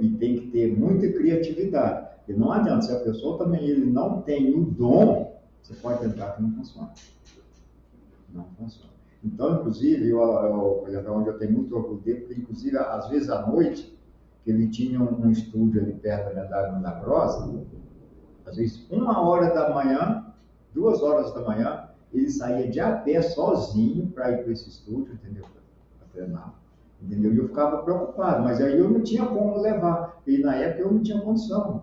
E 0.00 0.08
tem 0.10 0.36
que 0.36 0.46
ter 0.48 0.76
muita 0.76 1.10
criatividade. 1.12 2.08
E 2.28 2.32
não 2.32 2.52
adianta, 2.52 2.82
se 2.82 2.92
a 2.92 3.00
pessoa 3.00 3.38
também 3.38 3.64
ele 3.64 3.84
não 3.84 4.22
tem 4.22 4.54
o 4.54 4.64
dom, 4.64 5.40
você 5.60 5.74
pode 5.74 6.00
tentar 6.00 6.32
que 6.32 6.42
não 6.42 6.52
funcione 6.52 6.92
não 8.34 8.44
funciona. 8.56 8.90
Então, 9.24 9.54
inclusive, 9.60 10.08
eu, 10.08 10.18
eu, 10.18 10.84
eu, 10.88 11.14
onde 11.14 11.28
eu 11.28 11.38
tenho 11.38 11.52
muito 11.52 11.76
orgulho 11.76 12.00
dele, 12.00 12.20
porque, 12.22 12.40
inclusive, 12.40 12.76
às 12.76 13.08
vezes 13.08 13.30
à 13.30 13.46
noite, 13.46 13.96
que 14.42 14.50
ele 14.50 14.68
tinha 14.68 15.00
um, 15.00 15.26
um 15.26 15.30
estúdio 15.30 15.80
ali 15.80 15.92
perto 15.92 16.34
da 16.34 16.70
minha 16.70 16.80
da 16.80 17.00
Grossa, 17.00 17.48
às 18.44 18.56
vezes 18.56 18.84
uma 18.90 19.20
hora 19.20 19.54
da 19.54 19.72
manhã, 19.72 20.34
duas 20.74 21.00
horas 21.02 21.32
da 21.32 21.42
manhã, 21.42 21.88
ele 22.12 22.28
saía 22.28 22.68
de 22.68 22.80
a 22.80 22.96
pé 22.96 23.22
sozinho 23.22 24.08
para 24.08 24.32
ir 24.32 24.42
para 24.42 24.52
esse 24.52 24.68
estúdio, 24.68 25.14
entendeu? 25.14 25.44
Para 25.98 26.08
treinar. 26.08 26.61
Entendeu? 27.02 27.34
E 27.34 27.38
eu 27.38 27.48
ficava 27.48 27.82
preocupado, 27.82 28.44
mas 28.44 28.60
aí 28.60 28.78
eu 28.78 28.88
não 28.88 29.02
tinha 29.02 29.26
como 29.26 29.60
levar. 29.60 30.22
E 30.26 30.38
na 30.38 30.54
época 30.54 30.82
eu 30.82 30.92
não 30.92 31.02
tinha 31.02 31.20
condição 31.20 31.82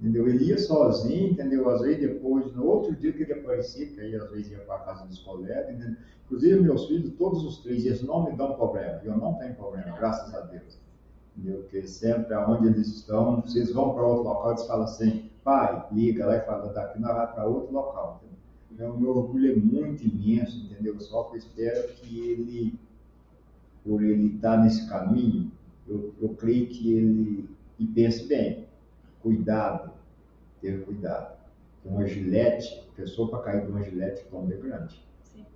entendeu? 0.00 0.26
Ele 0.26 0.44
ia 0.44 0.58
sozinho, 0.58 1.30
entendeu? 1.30 1.68
Às 1.68 1.82
vezes 1.82 2.00
depois, 2.00 2.50
no 2.54 2.64
outro 2.64 2.96
dia 2.96 3.12
que 3.12 3.22
ele 3.22 3.34
aparecia, 3.34 3.86
que 3.86 4.00
aí 4.00 4.16
às 4.16 4.30
vezes 4.30 4.52
ia 4.52 4.58
para 4.60 4.76
a 4.76 4.80
casa 4.80 5.06
dos 5.06 5.18
colegas, 5.18 5.74
entendeu? 5.74 5.96
Inclusive 6.24 6.60
meus 6.60 6.86
filhos, 6.86 7.12
todos 7.18 7.44
os 7.44 7.58
três, 7.58 7.84
eles 7.84 8.02
não 8.02 8.24
me 8.24 8.36
dão 8.36 8.54
problema, 8.54 9.00
eu 9.04 9.16
não 9.16 9.34
tenho 9.34 9.54
problema, 9.54 9.96
graças 9.96 10.34
a 10.34 10.40
Deus. 10.40 10.78
Entendeu? 11.36 11.60
Porque 11.62 11.86
sempre 11.86 12.32
aonde 12.34 12.68
eles 12.68 12.88
estão, 12.88 13.42
vocês 13.42 13.72
vão 13.72 13.92
para 13.92 14.06
outro 14.06 14.24
local, 14.24 14.52
eles 14.52 14.66
falam 14.66 14.84
assim, 14.84 15.30
pai, 15.44 15.86
liga 15.92 16.26
lá 16.26 16.36
e 16.36 16.40
fala, 16.40 16.72
daqui 16.72 16.98
nós 16.98 17.14
vamos 17.14 17.30
para 17.32 17.46
outro 17.46 17.72
local. 17.72 18.22
Entendeu? 18.70 18.88
Então, 18.88 18.96
o 18.96 19.00
meu 19.00 19.10
orgulho 19.10 19.52
é 19.52 19.56
muito 19.56 20.02
imenso, 20.04 20.56
entendeu? 20.56 20.98
Só 21.00 21.24
que 21.24 21.34
eu 21.34 21.38
espero 21.38 21.88
que 21.94 22.30
ele, 22.30 22.78
por 23.84 24.02
ele 24.02 24.34
estar 24.34 24.62
nesse 24.62 24.88
caminho, 24.88 25.50
eu, 25.88 26.14
eu 26.20 26.28
creio 26.30 26.68
que 26.68 26.92
ele, 26.92 27.48
e 27.78 27.86
pense 27.86 28.26
bem, 28.26 28.66
cuidado, 29.22 29.92
ter 30.60 30.84
cuidado. 30.84 31.38
Uma 31.84 32.06
gilete, 32.06 32.86
a 32.92 32.96
pessoa 32.96 33.30
para 33.30 33.40
cair 33.40 33.64
de 33.64 33.70
uma 33.70 33.82
gilete 33.82 34.24
tomba 34.30 34.52
é 34.52 34.56
grande. 34.56 35.02
Sim. 35.22 35.46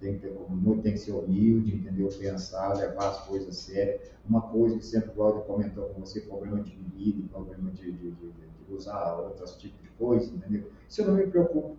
Tem 0.00 0.18
que, 0.18 0.26
ter, 0.26 0.36
tem 0.82 0.92
que 0.92 0.98
ser 0.98 1.12
humilde, 1.12 1.76
entendeu? 1.76 2.08
Pensar, 2.08 2.76
levar 2.76 3.08
as 3.08 3.26
coisas 3.26 3.48
a 3.48 3.52
sério. 3.52 4.00
Uma 4.28 4.42
coisa 4.42 4.76
que 4.76 4.84
sempre 4.84 5.12
o 5.16 5.40
comentou 5.42 5.86
com 5.90 6.00
você, 6.00 6.20
problema 6.22 6.60
de 6.60 6.74
bebida, 6.74 7.28
problema 7.32 7.70
de, 7.70 7.92
de, 7.92 8.10
de, 8.10 8.32
de 8.66 8.74
usar 8.74 9.14
outros 9.14 9.56
tipos 9.56 9.80
de 9.80 9.88
coisa, 9.90 10.34
entendeu? 10.34 10.68
Isso 10.88 11.02
eu 11.02 11.06
não 11.06 11.14
me 11.14 11.26
preocupo. 11.28 11.76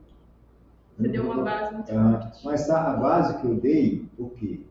Você 0.97 1.07
deu 1.09 1.23
uma 1.23 1.43
base 1.43 1.75
muito 1.75 1.91
ah, 1.91 2.31
Mas 2.43 2.69
a 2.69 2.93
base 2.95 3.39
que 3.39 3.45
eu 3.45 3.55
dei, 3.55 4.05
o 4.17 4.29
quê? 4.29 4.61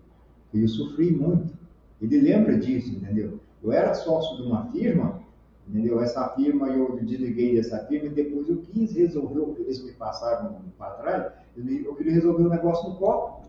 Eu 0.55 0.69
sofri 0.69 1.11
muito. 1.11 1.53
Ele 2.01 2.21
lembra 2.21 2.57
disso, 2.59 2.95
entendeu? 2.95 3.41
Eu 3.63 3.73
era 3.73 3.95
sócio 3.95 4.37
de 4.37 4.43
uma 4.43 4.67
firma 4.71 5.21
Entendeu? 5.69 6.01
Essa 6.01 6.31
firma, 6.31 6.69
eu 6.69 6.99
desliguei 7.03 7.55
dessa 7.57 7.79
firma 7.87 8.07
e 8.07 8.11
depois 8.11 8.49
eu 8.49 8.57
quis 8.73 8.97
resolver, 8.97 9.61
eles 9.61 9.85
me 9.85 9.93
passaram 9.93 10.57
para 10.79 10.91
trás, 10.93 11.33
eu 11.57 11.95
queria 11.95 12.13
resolver 12.13 12.45
o 12.45 12.47
um 12.47 12.51
negócio 12.51 12.89
no 12.89 12.97
copo. 12.97 13.47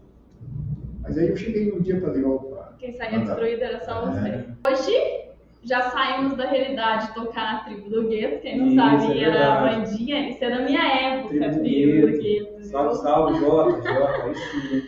Mas 1.01 1.17
aí 1.17 1.29
eu 1.29 1.37
cheguei 1.37 1.71
um 1.71 1.79
dia 1.79 1.99
para 1.99 2.11
ligar 2.11 2.27
opa. 2.27 2.75
Quem 2.77 2.91
saía 2.91 3.19
destruído 3.19 3.63
era 3.63 3.79
só 3.85 4.05
você. 4.05 4.27
É. 4.27 4.45
Hoje 4.67 5.29
já 5.63 5.89
saímos 5.91 6.35
da 6.35 6.45
realidade 6.45 7.07
de 7.07 7.13
tocar 7.13 7.53
na 7.53 7.63
tribo 7.63 7.89
do 7.89 8.09
gueto, 8.09 8.41
quem 8.41 8.57
não 8.57 8.67
isso, 8.67 8.75
sabe 8.75 9.17
é 9.17 9.23
era 9.23 9.53
a 9.53 9.61
bandinha, 9.61 10.29
isso 10.29 10.43
é 10.43 10.49
da 10.49 10.65
minha 10.65 10.87
época, 10.87 11.29
tribo 11.29 11.47
do, 11.47 11.59
tribo 11.61 12.07
do 12.07 12.21
gueto. 12.21 12.65
Salve, 12.65 12.95
salve, 12.97 13.39
Jota, 13.39 13.81
Jota, 13.81 14.23
aí 14.25 14.35
sim. 14.35 14.83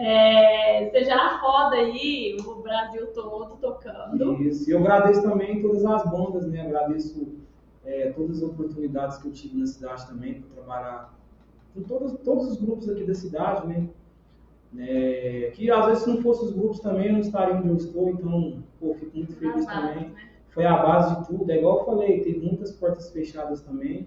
É, 0.00 0.88
você 0.88 1.04
já 1.04 1.36
roda 1.36 1.76
aí 1.76 2.34
o 2.46 2.54
Brasil 2.62 3.08
todo 3.08 3.56
tocando. 3.56 4.42
Isso, 4.42 4.68
e 4.68 4.72
eu 4.72 4.78
agradeço 4.78 5.22
também 5.22 5.60
todas 5.60 5.84
as 5.84 6.10
bandas, 6.10 6.46
né? 6.46 6.62
Agradeço 6.62 7.34
é, 7.84 8.10
todas 8.12 8.38
as 8.38 8.42
oportunidades 8.42 9.18
que 9.18 9.28
eu 9.28 9.32
tive 9.32 9.58
na 9.58 9.66
cidade 9.66 10.06
também 10.06 10.40
para 10.40 10.54
trabalhar 10.54 11.14
com 11.74 11.82
todos, 11.82 12.12
todos 12.24 12.46
os 12.46 12.56
grupos 12.56 12.88
aqui 12.88 13.04
da 13.04 13.14
cidade, 13.14 13.66
né? 13.66 13.88
É, 14.78 15.50
que 15.54 15.70
às 15.70 15.84
vezes 15.86 16.04
se 16.04 16.08
não 16.08 16.22
fosse 16.22 16.44
os 16.44 16.52
grupos 16.52 16.80
também 16.80 17.08
eu 17.08 17.12
não 17.14 17.20
estaria 17.20 17.56
onde 17.56 17.68
eu 17.68 17.76
estou, 17.76 18.08
então 18.08 18.62
pô, 18.78 18.94
fico 18.94 19.16
muito 19.16 19.34
feliz 19.34 19.66
também. 19.66 20.08
Né? 20.08 20.30
Foi 20.50 20.64
a 20.64 20.76
base 20.76 21.16
de 21.16 21.26
tudo, 21.26 21.50
é 21.50 21.58
igual 21.58 21.80
eu 21.80 21.84
falei, 21.84 22.20
teve 22.22 22.40
muitas 22.40 22.72
portas 22.72 23.10
fechadas 23.10 23.60
também, 23.60 24.06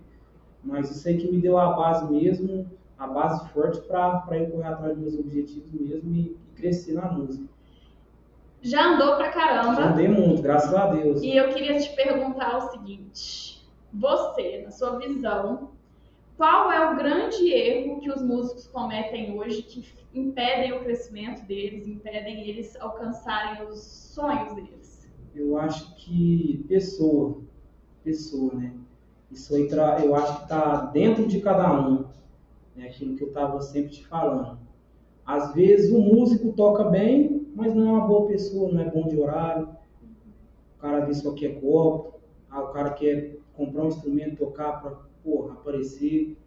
mas 0.64 0.90
isso 0.90 1.08
aí 1.08 1.18
que 1.18 1.30
me 1.30 1.40
deu 1.40 1.58
a 1.58 1.74
base 1.74 2.12
mesmo, 2.12 2.66
a 2.98 3.08
base 3.08 3.50
forte 3.50 3.82
para 3.82 4.24
eu 4.32 4.52
correr 4.52 4.68
atrás 4.68 4.98
dos 4.98 5.02
meus 5.02 5.20
objetivos 5.20 5.72
mesmo 5.72 6.14
e, 6.14 6.20
e 6.20 6.38
crescer 6.56 6.94
na 6.94 7.12
música. 7.12 7.46
Já 8.62 8.94
andou 8.94 9.18
pra 9.18 9.30
caramba. 9.30 9.76
Já 9.76 9.92
andei 9.92 10.08
muito, 10.08 10.42
graças 10.42 10.74
a 10.74 10.88
Deus. 10.88 11.22
E 11.22 11.36
eu 11.36 11.50
queria 11.50 11.78
te 11.80 11.94
perguntar 11.96 12.58
o 12.58 12.72
seguinte: 12.72 13.68
você, 13.92 14.62
na 14.64 14.72
sua 14.72 14.98
visão, 15.00 15.72
qual 16.38 16.72
é 16.72 16.92
o 16.92 16.96
grande 16.96 17.52
erro 17.52 18.00
que 18.00 18.10
os 18.10 18.22
músicos 18.22 18.68
cometem 18.68 19.38
hoje 19.38 19.64
que 19.64 19.86
impedem 20.14 20.74
o 20.74 20.80
crescimento 20.80 21.46
deles, 21.46 21.88
impedem 21.88 22.48
eles 22.48 22.76
alcançarem 22.80 23.68
os 23.68 23.80
sonhos 23.82 24.54
deles? 24.54 25.12
Eu 25.36 25.58
acho 25.58 25.96
que 25.96 26.66
pessoa, 26.68 27.42
pessoa, 28.04 28.54
né? 28.54 28.74
Isso 29.32 29.56
aí 29.56 29.68
eu 30.04 30.16
acho 30.16 30.38
que 30.38 30.44
está 30.44 30.86
dentro 30.86 31.28
de 31.28 31.42
cada 31.42 31.74
um, 31.74 32.06
né? 32.76 32.88
Aquilo 32.88 33.16
que 33.16 33.24
eu 33.24 33.30
estava 33.30 33.62
sempre 33.62 33.92
te 33.92 34.06
falando. 34.08 34.60
Às 35.26 35.54
vezes 35.54 35.92
o 35.92 36.00
músico 36.00 36.54
toca 36.54 36.86
bem, 36.86 37.48
mas 37.56 37.74
não 37.74 37.88
é 37.88 37.92
uma 37.92 38.08
boa 38.08 38.28
pessoa, 38.28 38.72
não 38.72 38.82
é 38.82 38.90
bom 38.90 39.08
de 39.08 39.20
horário. 39.20 39.70
O 40.78 40.82
cara 40.82 41.06
vê 41.06 41.14
só 41.14 41.34
quer 41.34 41.62
copo, 41.62 42.20
ah, 42.50 42.62
o 42.62 42.68
cara 42.74 42.92
quer 42.92 43.38
comprar 43.54 43.84
um 43.84 43.88
instrumento, 43.88 44.38
tocar 44.38 44.82
para 44.82 44.98
porra, 45.24 45.54
aparecer. 45.54 46.38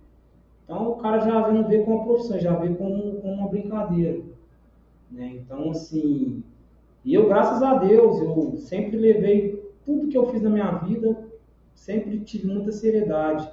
Então 0.65 0.91
o 0.91 0.97
cara 0.97 1.21
já 1.21 1.51
não 1.51 1.67
vê 1.67 1.83
como 1.83 1.97
uma 1.97 2.05
profissão, 2.05 2.39
já 2.39 2.55
vê 2.55 2.75
como, 2.75 3.21
como 3.21 3.33
uma 3.33 3.49
brincadeira. 3.49 4.23
Né? 5.11 5.37
Então, 5.37 5.71
assim, 5.71 6.43
e 7.05 7.15
eu, 7.15 7.29
graças 7.29 7.63
a 7.63 7.75
Deus, 7.75 8.21
eu 8.21 8.57
sempre 8.59 8.97
levei 8.97 9.65
tudo 9.85 10.09
que 10.09 10.19
eu 10.19 10.27
fiz 10.27 10.43
na 10.43 10.51
minha 10.51 10.73
vida, 10.73 11.25
sempre 11.73 12.19
tive 12.21 12.49
muita 12.49 12.73
seriedade. 12.73 13.49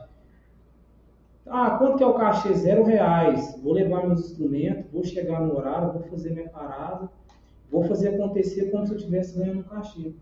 Ah, 1.45 1.71
quanto 1.71 1.97
que 1.97 2.03
é 2.03 2.07
o 2.07 2.13
cachê? 2.13 2.53
Zero 2.53 2.83
reais. 2.83 3.59
Vou 3.61 3.73
levar 3.73 4.07
meus 4.07 4.31
instrumentos, 4.31 4.89
vou 4.91 5.03
chegar 5.03 5.41
no 5.41 5.57
horário, 5.57 5.91
vou 5.91 6.03
fazer 6.03 6.31
minha 6.31 6.49
parada, 6.49 7.09
vou 7.69 7.83
fazer 7.83 8.09
acontecer 8.09 8.71
como 8.71 8.85
se 8.85 8.93
eu 8.93 8.97
estivesse 8.97 9.37
ganhando 9.37 9.59
um 9.59 9.63
cachê. 9.63 10.13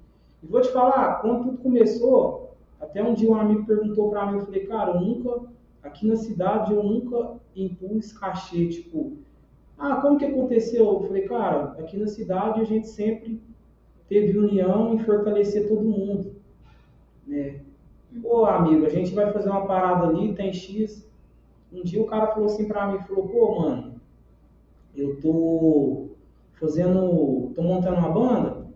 E 0.41 0.47
vou 0.47 0.61
te 0.61 0.69
falar, 0.69 1.21
quando 1.21 1.43
tudo 1.43 1.57
começou, 1.59 2.55
até 2.79 3.03
um 3.03 3.13
dia 3.13 3.29
um 3.29 3.35
amigo 3.35 3.65
perguntou 3.65 4.09
para 4.09 4.31
mim, 4.31 4.39
eu 4.39 4.45
falei, 4.45 4.65
cara, 4.65 4.91
eu 4.91 5.01
nunca, 5.01 5.43
aqui 5.83 6.07
na 6.07 6.15
cidade, 6.15 6.73
eu 6.73 6.83
nunca 6.83 7.39
impus 7.55 8.11
cachê, 8.11 8.67
tipo, 8.67 9.17
ah, 9.77 9.97
como 9.97 10.17
que 10.17 10.25
aconteceu? 10.25 10.85
Eu 10.85 11.01
falei, 11.01 11.23
cara, 11.27 11.75
aqui 11.79 11.97
na 11.97 12.07
cidade 12.07 12.61
a 12.61 12.63
gente 12.63 12.87
sempre 12.87 13.41
teve 14.09 14.37
união 14.37 14.93
em 14.93 14.99
fortalecer 14.99 15.67
todo 15.67 15.81
mundo, 15.83 16.35
né? 17.25 17.61
Pô, 18.21 18.45
amigo, 18.45 18.85
a 18.85 18.89
gente 18.89 19.13
vai 19.13 19.31
fazer 19.31 19.49
uma 19.49 19.65
parada 19.65 20.07
ali, 20.07 20.33
tem 20.33 20.51
X. 20.51 21.09
Um 21.71 21.83
dia 21.83 22.01
o 22.01 22.05
cara 22.05 22.27
falou 22.27 22.47
assim 22.47 22.67
pra 22.67 22.87
mim, 22.87 22.99
falou, 22.99 23.27
pô, 23.27 23.61
mano, 23.61 24.01
eu 24.95 25.19
tô 25.21 26.09
fazendo, 26.59 27.51
tô 27.55 27.61
montando 27.61 27.97
uma 27.97 28.09
banda, 28.09 28.67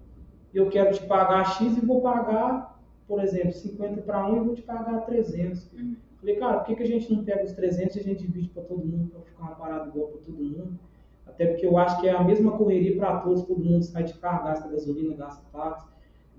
e 0.53 0.57
eu 0.57 0.69
quero 0.69 0.93
te 0.93 1.05
pagar 1.05 1.45
X 1.57 1.77
e 1.77 1.85
vou 1.85 2.01
pagar, 2.01 2.79
por 3.07 3.21
exemplo, 3.21 3.51
50 3.51 4.01
para 4.01 4.25
um 4.27 4.37
e 4.37 4.45
vou 4.45 4.55
te 4.55 4.61
pagar 4.61 5.05
300. 5.05 5.71
Uhum. 5.73 5.95
Falei, 6.19 6.35
cara, 6.37 6.57
por 6.59 6.65
que, 6.67 6.75
que 6.75 6.83
a 6.83 6.87
gente 6.87 7.13
não 7.13 7.23
pega 7.23 7.43
os 7.43 7.51
300 7.51 7.95
e 7.95 7.99
a 7.99 8.03
gente 8.03 8.25
divide 8.25 8.49
para 8.49 8.63
todo 8.63 8.83
mundo, 8.83 9.11
para 9.11 9.21
ficar 9.21 9.43
uma 9.43 9.55
parada 9.55 9.89
igual 9.89 10.07
para 10.07 10.21
todo 10.21 10.37
mundo? 10.37 10.79
Até 11.27 11.47
porque 11.47 11.65
eu 11.65 11.77
acho 11.77 11.99
que 11.99 12.07
é 12.07 12.11
a 12.11 12.23
mesma 12.23 12.57
correria 12.57 12.95
para 12.95 13.19
todos, 13.19 13.43
todo 13.43 13.63
mundo 13.63 13.83
sai 13.83 14.03
de 14.03 14.13
carro, 14.13 14.45
gasta 14.45 14.69
gasolina, 14.69 15.15
gasta 15.15 15.43
táxi, 15.51 15.85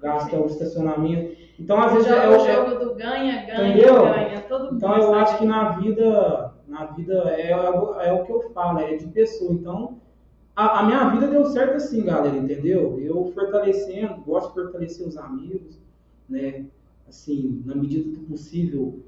gasta 0.01 0.37
o 0.37 0.47
estacionamento. 0.47 1.37
Então, 1.59 1.81
às 1.81 1.93
vezes 1.93 2.09
é, 2.09 2.25
é 2.25 2.29
o 2.29 2.39
jogo 2.39 2.85
do 2.85 2.95
ganha, 2.95 3.47
ganha, 3.47 3.69
entendeu? 3.69 4.03
ganha, 4.05 4.41
todo 4.43 4.65
mundo. 4.65 4.77
Então, 4.77 4.97
eu 4.97 5.15
acho 5.15 5.39
que 5.39 5.47
na 5.47 5.71
vida, 5.79 6.55
na 6.69 6.85
vida 6.87 7.35
é, 7.37 7.51
é 7.51 8.13
o 8.13 8.25
que 8.25 8.33
eu 8.33 8.51
falo, 8.51 8.81
é 8.81 8.97
de 8.97 9.07
pessoa. 9.07 9.53
Então, 9.53 9.99
a, 10.55 10.81
a, 10.81 10.83
minha 10.85 11.09
vida 11.11 11.29
deu 11.29 11.45
certo 11.47 11.77
assim, 11.77 12.05
galera, 12.05 12.37
entendeu? 12.37 12.99
Eu 13.01 13.31
fortalecendo, 13.35 14.23
gosto 14.23 14.49
de 14.49 14.55
fortalecer 14.55 15.07
os 15.07 15.17
amigos, 15.17 15.79
né? 16.29 16.67
Assim, 17.09 17.63
na 17.65 17.75
medida 17.75 18.11
do 18.11 18.27
possível, 18.27 19.01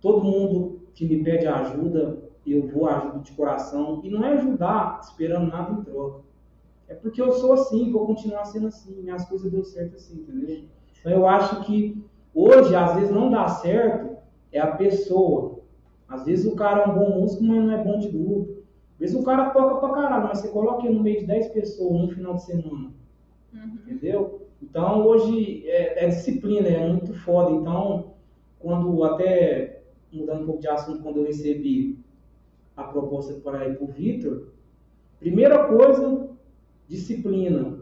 todo 0.00 0.24
mundo 0.24 0.80
que 0.94 1.06
me 1.06 1.22
pede 1.22 1.46
ajuda, 1.46 2.18
eu 2.46 2.66
vou 2.66 2.88
ajudo 2.88 3.20
de 3.20 3.32
coração. 3.32 4.00
E 4.02 4.10
não 4.10 4.24
é 4.24 4.34
ajudar 4.34 5.00
esperando 5.02 5.46
nada 5.46 5.72
em 5.72 5.84
troca. 5.84 6.23
É 6.88 6.94
porque 6.94 7.20
eu 7.20 7.32
sou 7.32 7.52
assim, 7.52 7.90
vou 7.90 8.06
continuar 8.06 8.44
sendo 8.44 8.68
assim. 8.68 9.02
Minhas 9.02 9.24
coisas 9.26 9.50
deu 9.50 9.64
certo 9.64 9.96
assim, 9.96 10.20
entendeu? 10.20 10.64
Então 11.00 11.12
eu 11.12 11.26
acho 11.26 11.64
que 11.64 12.02
hoje, 12.34 12.74
às 12.74 12.94
vezes, 12.94 13.10
não 13.10 13.30
dá 13.30 13.48
certo 13.48 14.16
é 14.52 14.60
a 14.60 14.68
pessoa. 14.68 15.60
Às 16.08 16.24
vezes 16.24 16.50
o 16.50 16.54
cara 16.54 16.82
é 16.82 16.86
um 16.86 16.94
bom 16.94 17.20
músico, 17.20 17.42
mas 17.42 17.62
não 17.62 17.72
é 17.72 17.82
bom 17.82 17.98
de 17.98 18.08
grupo. 18.08 18.62
Às 18.94 19.00
vezes 19.00 19.16
o 19.16 19.24
cara 19.24 19.50
toca 19.50 19.76
pra 19.76 19.94
caralho, 19.94 20.28
mas 20.28 20.38
você 20.38 20.48
coloca 20.48 20.86
ele 20.86 20.94
no 20.94 21.02
meio 21.02 21.20
de 21.20 21.26
10 21.26 21.48
pessoas 21.48 22.02
no 22.02 22.08
final 22.08 22.34
de 22.34 22.44
semana. 22.44 22.92
Uhum. 23.52 23.78
Entendeu? 23.86 24.46
Então 24.62 25.04
hoje 25.06 25.68
é, 25.68 26.04
é, 26.04 26.08
disciplina, 26.08 26.68
é 26.68 26.88
muito 26.88 27.12
foda. 27.20 27.50
Então, 27.50 28.12
quando 28.60 29.02
até 29.04 29.82
mudando 30.12 30.42
um 30.42 30.46
pouco 30.46 30.60
de 30.60 30.68
assunto, 30.68 31.02
quando 31.02 31.18
eu 31.18 31.26
recebi 31.26 31.98
a 32.76 32.84
proposta 32.84 33.34
para 33.34 33.68
ir 33.68 33.76
para 33.76 33.84
o 33.84 33.88
Vitor, 33.88 34.48
primeira 35.18 35.66
coisa, 35.66 36.28
disciplina. 36.88 37.78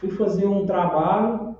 Fui 0.00 0.10
fazer 0.10 0.46
um 0.46 0.66
trabalho, 0.66 1.56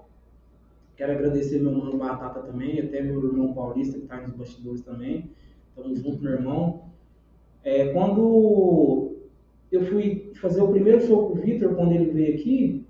quero 0.97 1.13
agradecer 1.13 1.61
meu 1.61 1.73
mano 1.73 1.97
Batata 1.97 2.41
também, 2.41 2.81
até 2.81 3.03
meu 3.03 3.25
irmão 3.25 3.55
Paulista, 3.55 3.99
que 3.99 4.05
está 4.05 4.21
nos 4.21 4.33
bastidores 4.33 4.83
também. 4.83 5.31
Estamos 5.69 5.99
juntos, 6.01 6.21
meu 6.21 6.33
irmão. 6.33 6.85
É, 7.65 7.93
quando 7.93 9.17
eu 9.71 9.83
fui 9.87 10.33
fazer 10.41 10.61
o 10.61 10.69
primeiro 10.69 11.01
show 11.07 11.29
com 11.29 11.39
o 11.39 11.41
Vitor, 11.41 11.75
quando 11.75 11.93
ele 11.93 12.11
veio 12.11 12.35
aqui, 12.35 12.87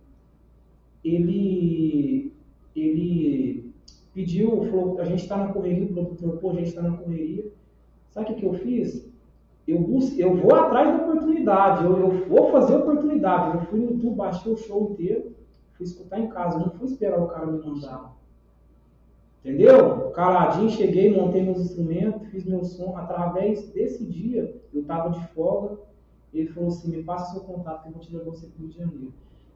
ele, 1.04 2.32
ele 2.74 3.72
pediu, 4.14 4.64
falou, 4.64 4.98
a 5.00 5.04
gente 5.04 5.22
está 5.22 5.36
na 5.36 5.52
correria, 5.52 5.84
o 5.84 5.92
produtor, 5.92 6.38
pô, 6.38 6.50
a 6.50 6.54
gente 6.54 6.68
está 6.68 6.82
na 6.82 6.96
correria. 6.96 7.44
Sabe 8.10 8.32
o 8.32 8.36
que 8.36 8.46
eu 8.46 8.54
fiz? 8.54 9.11
Eu, 9.66 9.78
busco, 9.78 10.18
eu 10.18 10.36
vou 10.36 10.54
atrás 10.54 10.88
da 10.88 11.04
oportunidade, 11.04 11.84
eu, 11.84 11.98
eu 11.98 12.28
vou 12.28 12.50
fazer 12.50 12.76
oportunidade. 12.76 13.56
Eu 13.56 13.64
fui 13.66 13.80
no 13.80 13.92
YouTube, 13.92 14.16
baixei 14.16 14.52
o 14.52 14.56
show 14.56 14.90
inteiro, 14.90 15.32
fui 15.74 15.86
escutar 15.86 16.18
em 16.18 16.28
casa, 16.28 16.58
não 16.58 16.70
fui 16.70 16.88
esperar 16.88 17.20
o 17.20 17.28
cara 17.28 17.46
me 17.46 17.64
mandar. 17.64 18.16
Entendeu? 19.44 20.10
Caladinho, 20.10 20.70
cheguei, 20.70 21.14
montei 21.14 21.42
meus 21.42 21.58
instrumentos, 21.58 22.28
fiz 22.28 22.44
meu 22.44 22.64
som. 22.64 22.96
Através 22.96 23.68
desse 23.70 24.04
dia, 24.04 24.54
eu 24.72 24.82
estava 24.82 25.10
de 25.10 25.26
folga. 25.28 25.78
Ele 26.32 26.48
falou 26.48 26.68
assim: 26.68 26.90
me 26.90 27.02
passa 27.02 27.32
seu 27.32 27.42
contato 27.42 27.82
que 27.82 27.88
eu 27.88 27.92
vou 27.92 28.00
te 28.00 28.12
levar 28.12 28.30
você 28.30 28.46
para 28.46 28.58
o 28.58 28.60
Rio 28.62 28.68
de 28.68 28.78
Janeiro. 28.78 29.12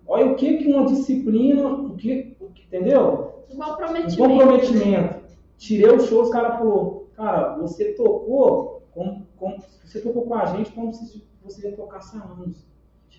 Olha 0.09 0.27
o 0.27 0.35
que, 0.37 0.59
que 0.59 0.73
uma 0.73 0.87
disciplina, 0.87 1.69
o 1.69 1.97
que, 1.97 2.37
o 2.41 2.47
que 2.47 2.65
entendeu? 2.65 3.45
Um 3.51 3.59
comprometimento. 3.59 4.23
Um 4.23 4.29
comprometimento. 4.29 5.27
Tirei 5.57 5.91
o 5.91 6.01
show, 6.01 6.23
os 6.23 6.31
caras 6.31 6.59
falou, 6.59 7.09
cara, 7.17 7.57
você 7.57 7.93
tocou 7.93 8.83
como, 8.93 9.26
como, 9.39 9.57
você 9.85 10.01
tocou 10.01 10.23
com 10.23 10.35
a 10.35 10.47
gente 10.47 10.73
como 10.73 10.93
se 10.93 11.25
você 11.43 11.71
já 11.71 11.77
tocasse 11.77 12.17
há 12.17 12.23
anos. 12.23 12.67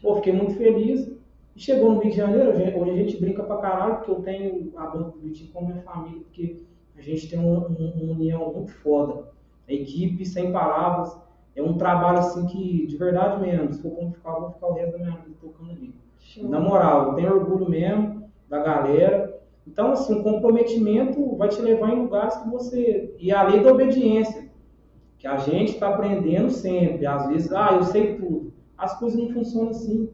Pô, 0.02 0.16
fiquei 0.16 0.34
muito 0.34 0.56
feliz. 0.56 1.10
E 1.56 1.60
chegou 1.60 1.92
no 1.92 2.00
Rio 2.00 2.12
de 2.12 2.18
Janeiro, 2.18 2.52
hoje 2.80 2.92
a 2.92 2.96
gente 2.96 3.18
brinca 3.20 3.44
pra 3.44 3.58
caralho, 3.58 3.96
porque 3.96 4.12
eu 4.12 4.22
tenho 4.22 4.72
a 4.76 4.86
banda 4.86 5.06
do 5.06 5.20
Vitinho 5.20 5.52
como 5.52 5.70
minha 5.70 5.82
família, 5.82 6.22
porque 6.22 6.58
a 6.96 7.02
gente 7.02 7.28
tem 7.28 7.40
uma, 7.40 7.66
uma, 7.66 8.12
união 8.12 8.54
muito 8.54 8.72
foda. 8.74 9.30
A 9.68 9.74
equipe, 9.74 10.24
sem 10.24 10.52
palavras, 10.52 11.18
é 11.56 11.64
um 11.64 11.76
trabalho 11.76 12.20
assim 12.20 12.46
que, 12.46 12.86
de 12.86 12.96
verdade 12.96 13.42
mesmo, 13.42 13.74
se 13.74 13.82
for 13.82 13.90
como 13.90 14.12
ficar, 14.12 14.34
eu 14.34 14.42
vou 14.42 14.52
ficar 14.52 14.68
o 14.68 14.74
resto 14.74 14.92
da 14.92 14.98
minha 15.00 15.18
vida 15.18 15.36
tocando 15.42 15.72
ali. 15.72 15.96
Show. 16.20 16.48
Na 16.48 16.60
moral, 16.60 17.08
eu 17.10 17.14
tenho 17.16 17.34
orgulho 17.34 17.68
mesmo 17.68 18.30
da 18.48 18.60
galera. 18.60 19.42
Então, 19.66 19.92
assim, 19.92 20.20
o 20.20 20.24
comprometimento 20.24 21.36
vai 21.36 21.50
te 21.50 21.62
levar 21.62 21.90
em 21.90 22.04
lugares 22.04 22.38
que 22.38 22.50
você. 22.50 23.16
E 23.20 23.32
a 23.32 23.42
lei 23.44 23.64
da 23.64 23.72
obediência 23.72 24.47
que 25.18 25.28
a 25.28 25.38
gente 25.38 25.74
está 25.74 25.90
aprendendo 25.90 26.50
sempre. 26.50 27.06
Às 27.06 27.28
vezes, 27.28 27.52
ah, 27.52 27.72
eu 27.74 27.84
sei 27.84 28.16
tudo. 28.16 28.54
As 28.78 28.98
coisas 29.00 29.20
não 29.20 29.34
funcionam 29.34 29.70
assim. 29.70 30.10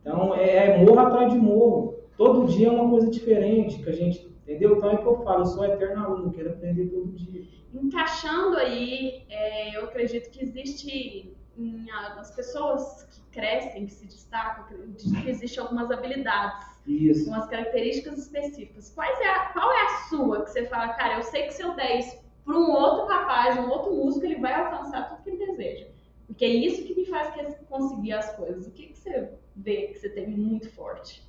Então, 0.00 0.34
é, 0.34 0.80
é 0.80 0.84
morro 0.84 0.98
atrás 0.98 1.32
de 1.32 1.38
morro. 1.38 1.94
Todo 2.16 2.46
dia 2.46 2.68
é 2.68 2.70
uma 2.70 2.88
coisa 2.88 3.10
diferente 3.10 3.82
que 3.82 3.88
a 3.88 3.92
gente, 3.92 4.26
entendeu? 4.42 4.76
Então 4.76 4.90
é 4.90 4.96
que 4.96 5.06
eu 5.06 5.22
falo, 5.22 5.42
eu 5.42 5.46
sou 5.46 5.64
eterno 5.64 6.04
aluno, 6.04 6.32
quero 6.32 6.50
aprender 6.50 6.86
todo 6.86 7.12
dia. 7.12 7.42
Encaixando 7.74 8.56
aí, 8.56 9.24
é, 9.28 9.76
eu 9.76 9.84
acredito 9.84 10.30
que 10.30 10.42
existe 10.42 11.34
nas 11.56 12.30
pessoas 12.34 13.04
que 13.10 13.22
crescem, 13.30 13.86
que 13.86 13.92
se 13.92 14.06
destacam, 14.06 14.64
que 14.66 15.28
existe 15.28 15.58
algumas 15.58 15.90
habilidades, 15.90 16.66
Isso. 16.86 17.28
umas 17.28 17.46
características 17.46 18.18
específicas. 18.18 18.90
Quais 18.90 19.18
é 19.20 19.28
a, 19.28 19.46
qual 19.52 19.70
é 19.70 19.82
a 19.82 19.88
sua 20.08 20.44
que 20.44 20.50
você 20.50 20.66
fala, 20.66 20.88
cara, 20.94 21.18
eu 21.18 21.22
sei 21.22 21.44
que 21.44 21.54
se 21.54 21.62
eu 21.62 21.74
der 21.74 21.98
isso 21.98 22.22
para 22.44 22.58
um 22.58 22.70
outro 22.70 23.06
rapaz, 23.06 23.58
um 23.58 23.68
outro 23.70 23.94
músico, 23.94 24.24
ele 24.24 24.40
vai 24.40 24.54
alcançar 24.54 25.08
tudo 25.08 25.22
que 25.22 25.30
ele 25.30 25.46
deseja. 25.52 25.86
Porque 26.26 26.44
é 26.44 26.48
isso 26.48 26.84
que 26.84 26.94
me 26.94 27.06
faz 27.06 27.32
conseguir 27.68 28.12
as 28.12 28.34
coisas. 28.36 28.66
O 28.66 28.70
que, 28.70 28.86
que 28.86 28.98
você 28.98 29.32
vê 29.54 29.88
que 29.88 29.98
você 29.98 30.08
tem 30.08 30.28
muito 30.28 30.70
forte? 30.70 31.26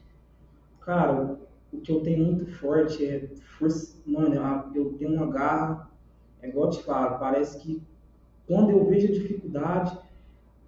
Cara, 0.82 1.38
o 1.72 1.82
que 1.82 1.92
eu 1.92 2.02
tenho 2.02 2.26
muito 2.26 2.46
forte 2.58 3.06
é 3.06 3.28
força. 3.58 4.02
Mano, 4.06 4.36
eu 4.76 4.94
tenho 4.94 5.14
uma 5.14 5.28
garra, 5.28 5.92
é 6.42 6.50
igual 6.50 6.70
te 6.70 6.82
falo, 6.84 7.20
parece 7.20 7.60
que 7.60 7.82
quando 8.48 8.72
eu 8.72 8.86
vejo 8.86 9.08
a 9.08 9.12
dificuldade, 9.12 9.98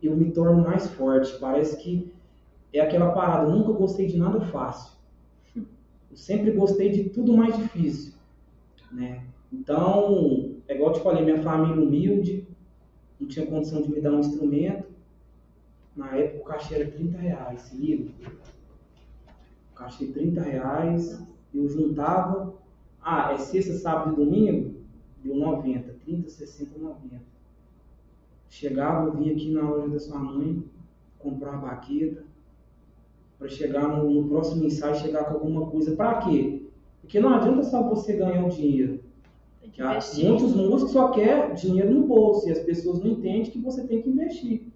eu 0.01 0.15
me 0.15 0.31
torno 0.31 0.63
mais 0.63 0.87
forte. 0.91 1.37
Parece 1.39 1.77
que 1.77 2.13
é 2.73 2.79
aquela 2.79 3.11
parada, 3.11 3.45
eu 3.45 3.55
nunca 3.55 3.71
gostei 3.71 4.07
de 4.07 4.17
nada 4.17 4.41
fácil. 4.41 4.95
Eu 5.55 6.17
sempre 6.17 6.51
gostei 6.51 6.89
de 6.89 7.09
tudo 7.09 7.35
mais 7.35 7.57
difícil, 7.57 8.13
né? 8.91 9.23
Então, 9.59 10.57
é 10.67 10.75
igual 10.75 10.91
eu 10.91 10.97
te 10.97 11.03
falei, 11.03 11.23
minha 11.23 11.41
família 11.41 11.81
humilde, 11.81 12.45
não 13.19 13.27
tinha 13.27 13.45
condição 13.45 13.81
de 13.81 13.89
me 13.89 14.01
dar 14.01 14.11
um 14.11 14.19
instrumento. 14.19 14.85
Na 15.95 16.13
época 16.15 16.41
o 16.41 16.45
cachê 16.45 16.75
era 16.75 16.91
30 16.91 17.17
reais, 17.17 17.61
se 17.61 17.77
liga. 17.77 18.11
O 19.71 19.75
cachê 19.75 20.07
30 20.07 20.41
reais, 20.41 21.25
eu 21.53 21.69
juntava. 21.69 22.53
Ah, 23.01 23.31
é 23.33 23.37
sexta, 23.37 23.73
sábado 23.73 24.13
e 24.13 24.25
domingo? 24.25 24.75
Deu 25.23 25.35
90, 25.35 25.95
30, 26.05 26.29
60, 26.29 26.77
90. 26.77 27.21
Chegava, 28.49 29.07
eu 29.07 29.15
vinha 29.15 29.31
aqui 29.31 29.51
na 29.51 29.69
loja 29.69 29.87
da 29.87 29.99
sua 29.99 30.19
mãe, 30.19 30.63
comprar 31.17 31.51
uma 31.51 31.69
baqueta, 31.69 32.23
para 33.39 33.47
chegar 33.47 33.87
no, 33.87 34.09
no, 34.09 34.27
próximo 34.27 34.65
ensaio, 34.65 34.95
chegar 34.95 35.25
com 35.25 35.35
alguma 35.35 35.67
coisa. 35.67 35.95
Para 35.95 36.19
quê? 36.19 36.63
Porque 37.01 37.19
não 37.19 37.33
adianta 37.33 37.63
só 37.63 37.83
você 37.83 38.17
ganhar 38.17 38.45
o 38.45 38.49
dinheiro. 38.49 39.04
Muitos 39.77 40.55
músicos 40.55 40.91
só 40.91 41.09
querem 41.09 41.53
dinheiro 41.53 41.93
no 41.93 42.07
bolso 42.07 42.47
e 42.47 42.51
as 42.51 42.59
pessoas 42.59 42.99
não 42.99 43.11
entendem 43.11 43.51
que 43.51 43.59
você 43.59 43.85
tem 43.85 44.01
que 44.01 44.09
investir. 44.09 44.71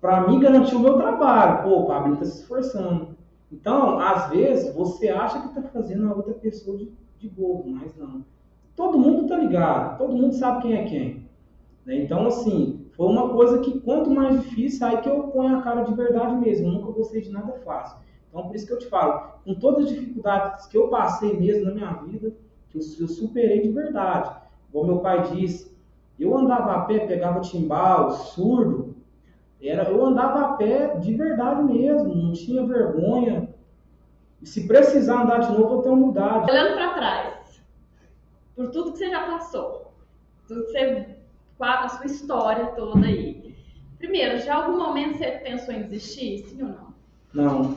Para 0.00 0.28
mim 0.28 0.38
garantir 0.38 0.76
o 0.76 0.80
meu 0.80 0.94
trabalho. 0.96 1.64
Pô, 1.64 1.80
o 1.80 1.86
Pablo 1.86 2.14
está 2.14 2.26
se 2.26 2.40
esforçando. 2.42 3.16
Então, 3.50 3.98
às 3.98 4.30
vezes, 4.30 4.74
você 4.74 5.08
acha 5.08 5.40
que 5.40 5.48
está 5.48 5.62
fazendo 5.62 6.08
a 6.08 6.14
outra 6.14 6.34
pessoa 6.34 6.76
de, 6.76 6.92
de 7.18 7.28
bobo, 7.28 7.68
mas 7.68 7.96
não. 7.96 8.24
Todo 8.76 8.98
mundo 8.98 9.22
está 9.22 9.36
ligado, 9.36 9.98
todo 9.98 10.14
mundo 10.14 10.34
sabe 10.34 10.62
quem 10.62 10.74
é 10.74 10.84
quem. 10.84 11.26
Né? 11.84 12.02
Então, 12.02 12.26
assim, 12.26 12.86
foi 12.96 13.06
uma 13.06 13.30
coisa 13.30 13.58
que 13.60 13.80
quanto 13.80 14.10
mais 14.10 14.40
difícil, 14.42 14.86
aí 14.86 15.00
que 15.00 15.08
eu 15.08 15.24
ponho 15.24 15.56
a 15.56 15.62
cara 15.62 15.82
de 15.82 15.94
verdade 15.94 16.36
mesmo. 16.36 16.68
Eu 16.68 16.72
nunca 16.72 16.92
gostei 16.92 17.22
de 17.22 17.30
nada 17.30 17.52
fácil. 17.64 17.98
Então, 18.28 18.46
por 18.46 18.54
isso 18.54 18.66
que 18.66 18.72
eu 18.72 18.78
te 18.78 18.86
falo, 18.86 19.40
com 19.44 19.54
todas 19.54 19.86
as 19.86 19.90
dificuldades 19.90 20.66
que 20.66 20.76
eu 20.76 20.88
passei 20.88 21.36
mesmo 21.36 21.64
na 21.64 21.74
minha 21.74 21.92
vida, 22.02 22.34
que 22.70 22.78
eu, 22.78 22.82
eu 23.00 23.08
superei 23.08 23.62
de 23.62 23.70
verdade. 23.70 24.30
Como 24.72 24.86
meu 24.86 24.98
pai 24.98 25.22
disse, 25.30 25.74
eu 26.18 26.36
andava 26.36 26.72
a 26.72 26.80
pé, 26.82 27.00
pegava 27.00 27.40
timbal, 27.40 28.10
surdo, 28.10 28.96
era, 29.60 29.84
eu 29.90 30.04
andava 30.04 30.40
a 30.40 30.52
pé 30.56 30.96
de 30.98 31.14
verdade 31.14 31.62
mesmo, 31.62 32.14
não 32.14 32.32
tinha 32.32 32.66
vergonha. 32.66 33.48
E 34.40 34.46
se 34.46 34.66
precisar 34.66 35.22
andar 35.22 35.38
de 35.38 35.52
novo, 35.52 35.76
eu 35.76 35.82
tenho 35.82 35.94
humildade. 35.94 36.50
Olhando 36.50 36.74
para 36.74 36.94
trás, 36.94 37.62
por 38.54 38.70
tudo 38.70 38.92
que 38.92 38.98
você 38.98 39.10
já 39.10 39.26
passou, 39.26 39.92
tudo 40.46 40.66
que 40.66 40.72
você, 40.72 41.16
a 41.58 41.88
sua 41.88 42.06
história 42.06 42.66
toda 42.66 43.06
aí. 43.06 43.54
Primeiro, 43.98 44.38
já 44.40 44.56
algum 44.56 44.78
momento 44.78 45.16
você 45.16 45.30
pensou 45.32 45.72
em 45.72 45.84
desistir, 45.84 46.46
sim 46.46 46.62
ou 46.62 46.68
não? 46.68 46.94
Não. 47.32 47.76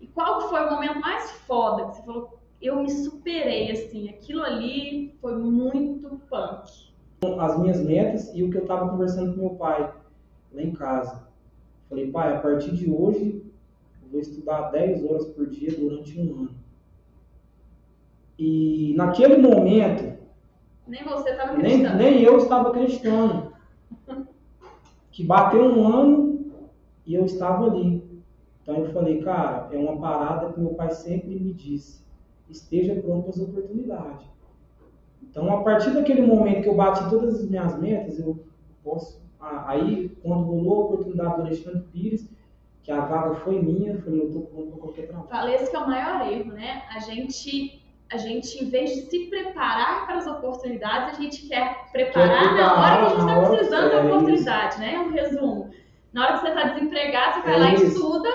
E 0.00 0.06
qual 0.06 0.48
foi 0.48 0.66
o 0.66 0.70
momento 0.70 1.00
mais 1.00 1.30
foda 1.30 1.86
que 1.86 1.96
você 1.96 2.02
falou, 2.02 2.35
eu 2.60 2.82
me 2.82 2.90
superei, 2.90 3.70
assim, 3.70 4.08
aquilo 4.08 4.42
ali 4.42 5.14
foi 5.20 5.36
muito 5.36 6.20
punk. 6.30 6.86
As 7.38 7.58
minhas 7.58 7.80
metas 7.80 8.30
e 8.34 8.42
o 8.42 8.50
que 8.50 8.58
eu 8.58 8.62
estava 8.62 8.88
conversando 8.88 9.34
com 9.34 9.40
meu 9.40 9.50
pai 9.50 9.92
lá 10.52 10.62
em 10.62 10.72
casa. 10.72 11.26
Falei, 11.88 12.10
pai, 12.10 12.36
a 12.36 12.40
partir 12.40 12.74
de 12.74 12.90
hoje 12.90 13.42
eu 14.02 14.08
vou 14.10 14.20
estudar 14.20 14.70
10 14.70 15.04
horas 15.04 15.26
por 15.26 15.46
dia 15.48 15.70
durante 15.76 16.18
um 16.20 16.40
ano. 16.40 16.54
E 18.38 18.94
naquele 18.96 19.36
momento. 19.38 20.16
Nem 20.86 21.02
você 21.04 21.30
estava 21.30 21.52
acreditando. 21.52 21.96
Nem, 21.96 22.12
nem 22.12 22.22
eu 22.22 22.36
estava 22.38 22.68
acreditando. 22.68 23.52
que 25.10 25.24
bateu 25.24 25.62
um 25.62 25.88
ano 25.88 26.52
e 27.06 27.14
eu 27.14 27.24
estava 27.24 27.66
ali. 27.66 28.04
Então 28.62 28.76
eu 28.76 28.92
falei, 28.92 29.22
cara, 29.22 29.68
é 29.72 29.78
uma 29.78 29.98
parada 29.98 30.52
que 30.52 30.60
meu 30.60 30.74
pai 30.74 30.90
sempre 30.90 31.38
me 31.38 31.52
disse 31.52 32.05
esteja 32.48 32.94
pronto 33.00 33.22
para 33.22 33.30
as 33.30 33.40
oportunidades. 33.40 34.26
Então, 35.22 35.54
a 35.54 35.62
partir 35.62 35.90
daquele 35.90 36.22
momento 36.22 36.62
que 36.62 36.68
eu 36.68 36.74
bati 36.74 37.08
todas 37.10 37.40
as 37.40 37.50
minhas 37.50 37.78
metas, 37.78 38.18
eu 38.18 38.42
posso. 38.82 39.20
Aí, 39.38 40.08
quando 40.22 40.44
rolou 40.44 40.82
a 40.82 40.84
oportunidade 40.86 41.36
do 41.36 41.42
Alexandre 41.42 41.84
Pires, 41.92 42.28
que 42.82 42.90
a 42.90 43.00
vaga 43.00 43.34
foi 43.36 43.60
minha, 43.60 43.92
eu 43.92 44.02
falei, 44.02 44.20
eu 44.20 44.26
estou 44.28 44.42
pronto 44.42 44.70
para 44.70 44.80
qualquer 44.80 45.08
trabalho. 45.08 45.28
Falei 45.28 45.54
esse 45.56 45.70
que 45.70 45.76
é 45.76 45.78
o 45.78 45.86
maior 45.86 46.32
erro, 46.32 46.52
né? 46.52 46.82
A 46.94 47.00
gente, 47.00 47.82
a 48.10 48.16
gente, 48.16 48.64
em 48.64 48.70
vez 48.70 48.90
de 48.90 49.10
se 49.10 49.26
preparar 49.26 50.06
para 50.06 50.16
as 50.16 50.26
oportunidades, 50.26 51.18
a 51.18 51.20
gente 51.22 51.46
quer 51.48 51.90
preparar 51.92 52.54
quer 52.54 52.62
na 52.62 52.74
hora 52.74 52.96
que 52.96 53.04
a 53.04 53.08
gente 53.08 53.18
está 53.18 53.48
precisando 53.48 53.90
da 53.90 53.96
é 53.96 54.06
oportunidade, 54.06 54.74
isso. 54.74 54.80
né? 54.80 54.98
Um 55.00 55.10
resumo. 55.10 55.70
Na 56.12 56.24
hora 56.24 56.32
que 56.34 56.40
você 56.40 56.48
está 56.48 56.68
desempregado, 56.68 57.34
você 57.34 57.40
vai 57.42 57.54
é 57.54 57.58
lá 57.58 57.74
isso. 57.74 57.84
e 57.84 57.88
estuda 57.88 58.28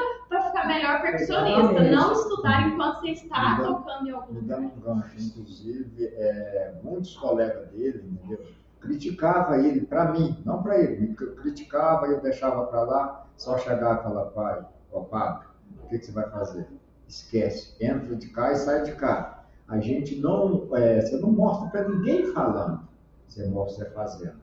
percussionista. 1.12 1.60
Exatamente. 1.60 1.96
Não 1.96 2.12
estudar 2.14 2.68
enquanto 2.68 3.00
você 3.02 3.10
está 3.10 3.58
dando, 3.58 3.76
tocando 3.78 4.08
em 4.08 4.12
algum 4.12 4.34
lugar. 4.34 5.14
Inclusive, 5.18 6.06
é, 6.06 6.74
muitos 6.84 7.16
colegas 7.18 7.70
dele, 7.70 8.04
entendeu? 8.10 8.46
Criticava 8.80 9.58
ele, 9.58 9.82
para 9.82 10.12
mim, 10.12 10.42
não 10.44 10.64
para 10.64 10.80
ele, 10.80 11.08
me 11.08 11.16
criticava 11.16 12.08
e 12.08 12.14
eu 12.14 12.22
deixava 12.22 12.66
para 12.66 12.82
lá, 12.84 13.28
só 13.38 13.58
chegar 13.58 14.00
e 14.00 14.04
falar, 14.04 14.26
pai, 14.26 14.66
ó 14.92 15.02
padre, 15.02 15.46
o 15.84 15.88
que, 15.88 16.00
que, 16.00 16.06
você 16.06 16.12
vai 16.12 16.30
fazer? 16.32 16.68
Esquece, 17.08 17.76
entra 17.80 18.16
de 18.16 18.30
cá 18.30 18.52
e 18.52 18.56
sai 18.56 18.84
de 18.84 18.94
cá. 18.94 19.46
A 19.68 19.80
gente 19.80 20.20
não, 20.20 20.76
é, 20.76 21.00
você 21.02 21.18
não 21.18 21.32
mostra 21.32 21.70
para 21.70 21.90
ninguém 21.90 22.34
falando, 22.34 22.82
você 23.28 23.46
mostra 23.48 23.90
fazendo. 23.92 24.40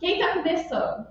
Quem 0.00 0.20
está 0.20 0.34
começando? 0.34 1.06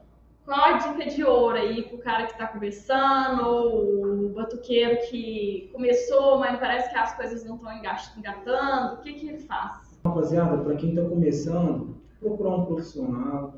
Qual 0.46 0.64
a 0.64 0.78
dica 0.78 1.10
de 1.10 1.24
ouro 1.24 1.58
aí 1.58 1.82
pro 1.82 1.98
cara 1.98 2.28
que 2.28 2.38
tá 2.38 2.46
começando, 2.46 3.44
ou 3.48 4.28
o 4.28 4.30
batuqueiro 4.30 5.00
que 5.10 5.72
começou, 5.74 6.38
mas 6.38 6.60
parece 6.60 6.92
que 6.92 6.98
as 6.98 7.16
coisas 7.16 7.44
não 7.44 7.56
estão 7.56 7.76
engatando? 7.76 8.94
O 8.94 8.98
que, 9.02 9.14
que 9.14 9.28
ele 9.28 9.40
faz? 9.40 10.00
Rapaziada, 10.06 10.64
para 10.64 10.76
quem 10.76 10.90
está 10.90 11.04
começando, 11.04 11.96
procurar 12.20 12.58
um 12.58 12.66
profissional. 12.66 13.56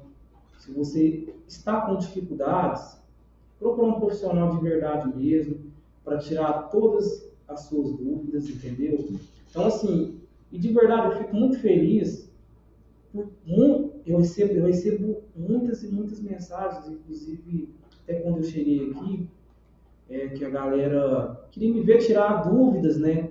Se 0.60 0.72
você 0.72 1.34
está 1.46 1.82
com 1.82 1.98
dificuldades, 1.98 2.98
procurar 3.60 3.90
um 3.90 4.00
profissional 4.00 4.56
de 4.56 4.62
verdade 4.62 5.14
mesmo, 5.14 5.70
para 6.06 6.20
tirar 6.20 6.70
todas 6.70 7.30
as 7.50 7.62
suas 7.64 7.92
dúvidas, 7.98 8.50
entendeu? 8.50 9.10
Então, 9.50 9.66
assim, 9.66 10.22
e 10.54 10.58
de 10.58 10.72
verdade 10.72 11.08
eu 11.08 11.18
fico 11.18 11.36
muito 11.36 11.60
feliz 11.60 12.27
eu 14.06 14.18
recebo, 14.18 14.54
eu 14.54 14.66
recebo 14.66 15.24
muitas 15.36 15.84
e 15.84 15.88
muitas 15.88 16.20
mensagens, 16.22 16.88
inclusive 16.90 17.70
até 18.04 18.20
quando 18.22 18.38
eu 18.38 18.44
cheguei 18.44 18.90
aqui, 18.90 19.28
é, 20.10 20.28
que 20.30 20.46
a 20.46 20.50
galera 20.50 21.48
queria 21.52 21.74
me 21.74 21.82
ver 21.82 21.98
tirar 21.98 22.50
dúvidas, 22.50 22.98
né? 22.98 23.30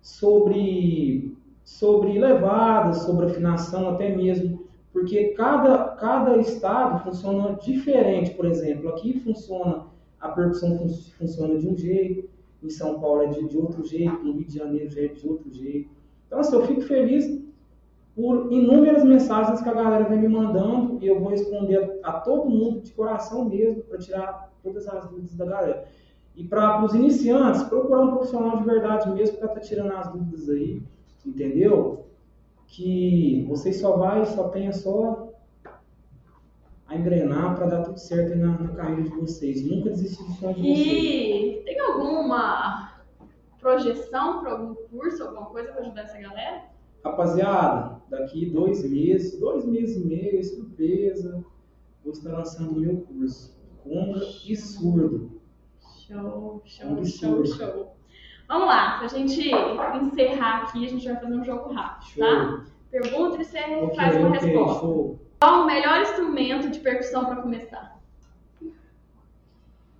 Sobre, 0.00 1.36
sobre 1.62 2.18
levadas, 2.18 2.98
sobre 2.98 3.26
afinação, 3.26 3.90
até 3.90 4.14
mesmo, 4.14 4.64
porque 4.92 5.28
cada, 5.28 5.88
cada 5.96 6.38
estado 6.38 7.02
funciona 7.04 7.56
diferente, 7.56 8.30
por 8.30 8.46
exemplo, 8.46 8.88
aqui 8.88 9.20
funciona, 9.20 9.86
a 10.20 10.28
percussão 10.30 10.78
fun 10.78 10.88
funciona 11.18 11.58
de 11.58 11.68
um 11.68 11.76
jeito, 11.76 12.28
em 12.62 12.70
São 12.70 12.98
Paulo 12.98 13.22
é 13.22 13.26
de, 13.26 13.46
de 13.46 13.58
outro 13.58 13.84
jeito, 13.84 14.22
no 14.22 14.32
Rio 14.32 14.46
de 14.46 14.54
Janeiro 14.54 14.90
já 14.90 15.02
é 15.02 15.08
de 15.08 15.28
outro 15.28 15.52
jeito. 15.52 15.90
Então, 16.26 16.38
assim, 16.38 16.56
eu 16.56 16.66
fico 16.66 16.80
feliz 16.82 17.43
por 18.14 18.52
inúmeras 18.52 19.02
mensagens 19.02 19.60
que 19.60 19.68
a 19.68 19.74
galera 19.74 20.04
vem 20.04 20.20
me 20.20 20.28
mandando 20.28 20.98
e 21.02 21.06
eu 21.06 21.18
vou 21.18 21.30
responder 21.30 21.98
a, 22.02 22.10
a 22.10 22.20
todo 22.20 22.48
mundo 22.48 22.80
de 22.80 22.92
coração 22.92 23.44
mesmo 23.44 23.82
para 23.82 23.98
tirar 23.98 24.52
todas 24.62 24.86
as 24.86 25.08
dúvidas 25.08 25.34
da 25.34 25.44
galera. 25.44 25.84
E 26.36 26.44
para 26.44 26.84
os 26.84 26.94
iniciantes, 26.94 27.62
procurar 27.64 28.02
um 28.02 28.10
profissional 28.12 28.58
de 28.58 28.64
verdade 28.64 29.10
mesmo 29.10 29.36
para 29.38 29.48
estar 29.48 29.60
tá 29.60 29.66
tirando 29.66 29.92
as 29.92 30.12
dúvidas 30.12 30.48
aí, 30.48 30.82
entendeu? 31.26 32.06
Que 32.68 33.44
vocês 33.48 33.80
só 33.80 33.96
vai, 33.96 34.24
só 34.26 34.48
tenha 34.48 34.72
só 34.72 35.32
a 36.86 36.96
engrenar 36.96 37.56
para 37.56 37.66
dar 37.66 37.82
tudo 37.82 37.98
certo 37.98 38.36
na, 38.36 38.58
na, 38.58 38.68
carreira 38.70 39.02
de 39.02 39.10
vocês. 39.10 39.64
Nunca 39.64 39.90
desistir 39.90 40.22
do 40.24 40.32
sonho 40.34 40.54
de 40.54 40.60
vocês. 40.62 40.86
E 40.86 41.62
tem 41.64 41.80
alguma 41.80 42.94
projeção 43.60 44.40
para 44.40 44.52
algum 44.52 44.74
curso, 44.74 45.22
alguma 45.22 45.46
coisa 45.46 45.72
para 45.72 45.82
ajudar 45.82 46.02
essa 46.02 46.18
galera? 46.18 46.73
Rapaziada, 47.04 48.02
daqui 48.08 48.46
dois 48.46 48.82
meses, 48.88 49.38
dois 49.38 49.66
meses 49.66 50.02
e 50.02 50.06
meio, 50.06 50.42
surpresa, 50.42 51.44
vou 52.02 52.12
estar 52.12 52.32
lançando 52.32 52.70
o 52.70 52.80
meu 52.80 52.96
curso, 53.02 53.54
Conga 53.82 54.24
e 54.46 54.56
Surdo. 54.56 55.40
Show, 56.06 56.62
show, 56.64 57.04
show, 57.04 57.44
show. 57.44 57.96
Vamos 58.48 58.68
lá, 58.68 58.98
pra 58.98 59.08
gente 59.08 59.50
encerrar 60.02 60.62
aqui, 60.62 60.84
a 60.84 60.88
gente 60.88 61.06
vai 61.06 61.20
fazer 61.20 61.34
um 61.34 61.44
jogo 61.44 61.72
rápido, 61.72 62.18
tá? 62.18 62.44
show. 62.46 62.58
tá? 62.58 62.64
Pergunta 62.90 63.42
e 63.42 63.44
você 63.44 63.58
okay, 63.58 63.96
faz 63.96 64.16
uma 64.16 64.28
okay, 64.28 64.40
resposta. 64.40 64.80
Show. 64.80 65.20
Qual 65.40 65.62
o 65.62 65.66
melhor 65.66 66.00
instrumento 66.00 66.70
de 66.70 66.80
percussão 66.80 67.26
para 67.26 67.42
começar? 67.42 68.00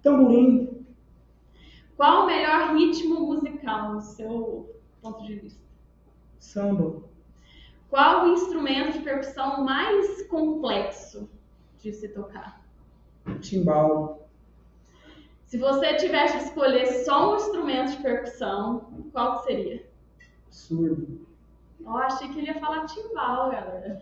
Tamborim. 0.02 0.86
Qual 1.96 2.22
o 2.22 2.26
melhor 2.26 2.74
ritmo 2.74 3.26
musical, 3.26 3.94
no 3.94 4.00
seu 4.00 4.74
ponto 5.02 5.22
de 5.24 5.34
vista? 5.34 5.63
Samba. 6.44 7.02
Qual 7.88 8.26
o 8.26 8.32
instrumento 8.32 8.98
de 8.98 9.04
percussão 9.04 9.64
mais 9.64 10.26
complexo 10.28 11.28
de 11.78 11.92
se 11.92 12.08
tocar? 12.08 12.62
Timbal. 13.40 14.28
Se 15.46 15.58
você 15.58 15.94
tivesse 15.96 16.36
que 16.36 16.44
escolher 16.44 16.86
só 17.04 17.32
um 17.32 17.36
instrumento 17.36 17.92
de 17.92 18.02
percussão, 18.02 19.08
qual 19.12 19.38
que 19.38 19.46
seria? 19.46 19.88
Surdo. 20.50 21.26
Eu 21.80 21.96
achei 21.96 22.28
que 22.28 22.38
ele 22.38 22.48
ia 22.48 22.60
falar 22.60 22.86
timbal, 22.86 23.50
galera. 23.50 24.00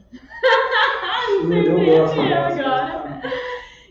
Eu 1.43 2.03
gosto. 2.03 2.21
agora. 2.21 3.23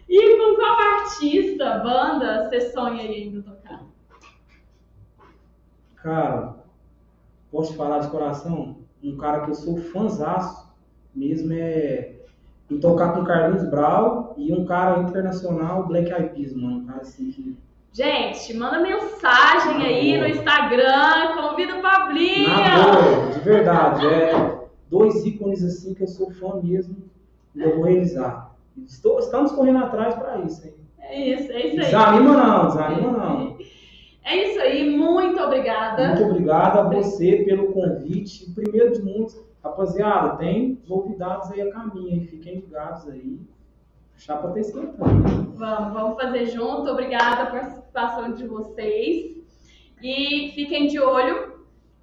E 0.10 0.38
com 0.38 0.56
qual 0.56 0.80
artista, 0.80 1.80
banda, 1.80 2.50
você 2.50 2.72
sonha 2.72 3.04
ainda 3.04 3.42
tocar? 3.42 3.86
Cara, 5.96 6.61
posso 7.52 7.72
te 7.72 7.78
falar 7.78 8.00
de 8.00 8.08
coração? 8.10 8.78
Um 9.04 9.18
cara 9.18 9.42
que 9.42 9.52
eu 9.52 9.56
sou 9.56 9.78
fãzaço 9.78 10.70
mesmo 11.14 11.52
é 11.54 12.14
em 12.70 12.80
tocar 12.80 13.14
com 13.14 13.26
Carlinhos 13.26 13.70
Brau 13.70 14.34
e 14.38 14.54
um 14.54 14.66
cara 14.66 15.02
internacional, 15.02 15.88
Black 15.88 16.12
Eyed 16.12 16.30
Peas, 16.30 16.54
mano. 16.54 16.78
Um 16.78 16.86
cara 16.86 17.02
assim 17.02 17.32
que... 17.32 17.58
Gente, 17.92 18.54
manda 18.54 18.80
mensagem 18.80 19.78
na 19.78 19.86
aí 19.86 20.14
boa. 20.14 20.28
no 20.28 20.34
Instagram, 20.34 21.36
convida 21.36 21.78
o 21.78 21.82
Pablinho. 21.82 22.48
Na 22.48 22.84
boa, 22.84 23.32
de 23.34 23.40
verdade. 23.42 24.08
É 24.08 24.62
dois 24.90 25.26
ícones 25.26 25.64
assim 25.64 25.94
que 25.94 26.04
eu 26.04 26.08
sou 26.08 26.30
fã 26.32 26.62
mesmo 26.62 26.96
e 27.56 27.62
eu 27.62 27.76
vou 27.76 27.86
realizar. 27.86 28.56
Estou, 28.86 29.20
estamos 29.20 29.52
correndo 29.52 29.80
atrás 29.80 30.16
para 30.16 30.40
isso, 30.40 30.66
hein? 30.66 30.74
É 31.00 31.20
isso, 31.20 31.52
é 31.52 31.68
isso 31.68 31.80
aí. 31.80 31.86
Desanima 31.86 32.38
não, 32.38 32.68
desanima 32.68 33.12
não. 33.12 33.51
É 34.24 34.36
isso 34.36 34.60
aí, 34.60 34.96
muito 34.96 35.42
obrigada. 35.42 36.10
Muito 36.10 36.24
obrigado 36.24 36.80
a 36.80 36.84
você 36.84 37.44
pelo 37.44 37.74
convite. 37.74 38.46
O 38.50 38.54
primeiro 38.54 38.94
de 38.94 39.02
muitos. 39.02 39.40
Rapaziada, 39.64 40.38
tem 40.38 40.80
novidades 40.88 41.52
aí 41.52 41.62
a 41.62 41.72
caminho, 41.72 42.10
hein? 42.10 42.26
Fiquem 42.26 42.56
ligados 42.56 43.08
aí. 43.08 43.40
Chapa 44.18 44.50
tá 44.50 44.60
esquentando. 44.60 45.54
Vamos, 45.56 45.94
vamos 45.94 46.22
fazer 46.22 46.48
junto. 46.48 46.90
Obrigada 46.90 47.52
pela 47.52 47.64
participação 47.64 48.34
de 48.34 48.48
vocês. 48.48 49.38
E 50.02 50.52
fiquem 50.56 50.88
de 50.88 51.00
olho, 51.00 51.61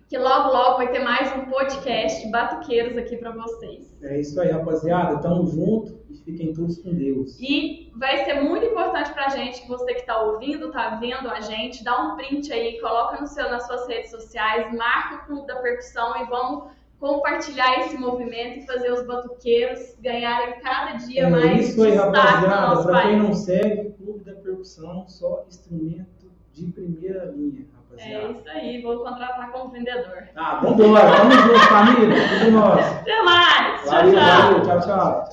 que 0.09 0.17
logo, 0.17 0.49
logo 0.51 0.79
vai 0.79 0.91
ter 0.91 1.01
mais 1.01 1.31
um 1.37 1.51
podcast 1.51 2.27
Batuqueiros 2.31 2.97
aqui 2.97 3.19
para 3.19 3.31
vocês. 3.31 3.95
É 4.03 4.19
isso 4.19 4.41
aí, 4.41 4.51
rapaziada. 4.51 5.19
Tamo 5.19 5.47
junto 5.47 6.01
e 6.09 6.17
fiquem 6.17 6.55
todos 6.55 6.79
com 6.79 6.95
Deus. 6.95 7.39
E 7.39 7.93
vai 7.95 8.25
ser 8.25 8.41
muito 8.41 8.65
importante 8.65 9.13
pra 9.13 9.29
gente 9.29 9.61
que 9.61 9.69
você 9.69 9.93
que 9.93 10.07
tá 10.07 10.23
ouvindo, 10.23 10.73
tá 10.73 10.95
vendo 10.95 11.29
a 11.29 11.41
gente, 11.41 11.85
dá 11.85 12.01
um 12.01 12.17
print 12.17 12.51
aí, 12.51 12.81
coloca 12.81 13.21
no 13.21 13.27
seu, 13.27 13.51
nas 13.51 13.67
suas 13.67 13.87
redes 13.87 14.11
sociais, 14.11 14.75
marca 14.75 15.17
o 15.17 15.27
Clube 15.27 15.47
da 15.47 15.57
Percussão 15.57 16.17
e 16.23 16.25
vamos 16.25 16.71
compartilhar 16.99 17.81
esse 17.81 17.99
movimento 17.99 18.61
e 18.61 18.67
fazer 18.67 18.91
os 18.91 19.07
batuqueiros 19.07 19.95
ganharem 20.01 20.59
cada 20.61 20.97
dia 20.97 21.25
é 21.25 21.29
mais 21.29 21.69
isso 21.69 21.83
aí, 21.83 21.95
rapaziada. 21.95 22.83
Para 22.83 23.03
quem 23.03 23.19
não 23.19 23.35
segue, 23.35 23.91
Clube 23.91 24.25
da 24.25 24.33
Percussão, 24.33 25.07
só 25.07 25.45
instrumento 25.47 26.33
de 26.55 26.67
primeira 26.73 27.27
linha, 27.27 27.67
rapaziada. 27.99 28.27
É 28.27 28.31
isso 28.31 28.49
aí, 28.49 28.83
vou 28.83 28.99
contratar 28.99 29.51
como 29.51 29.71
vendedor. 29.71 30.29
Tá, 30.35 30.61
vambora, 30.63 31.07
vamos 31.07 31.35
junto, 31.35 31.59
família, 31.61 32.29
tudo 32.29 32.51
nós. 32.53 32.87
Até 32.87 33.23
mais, 33.23 33.85
Valeu, 33.91 34.13
tchau, 34.13 34.23
tchau. 34.23 34.43
Valeu, 34.43 34.63
tchau, 34.63 34.81
tchau. 34.81 35.29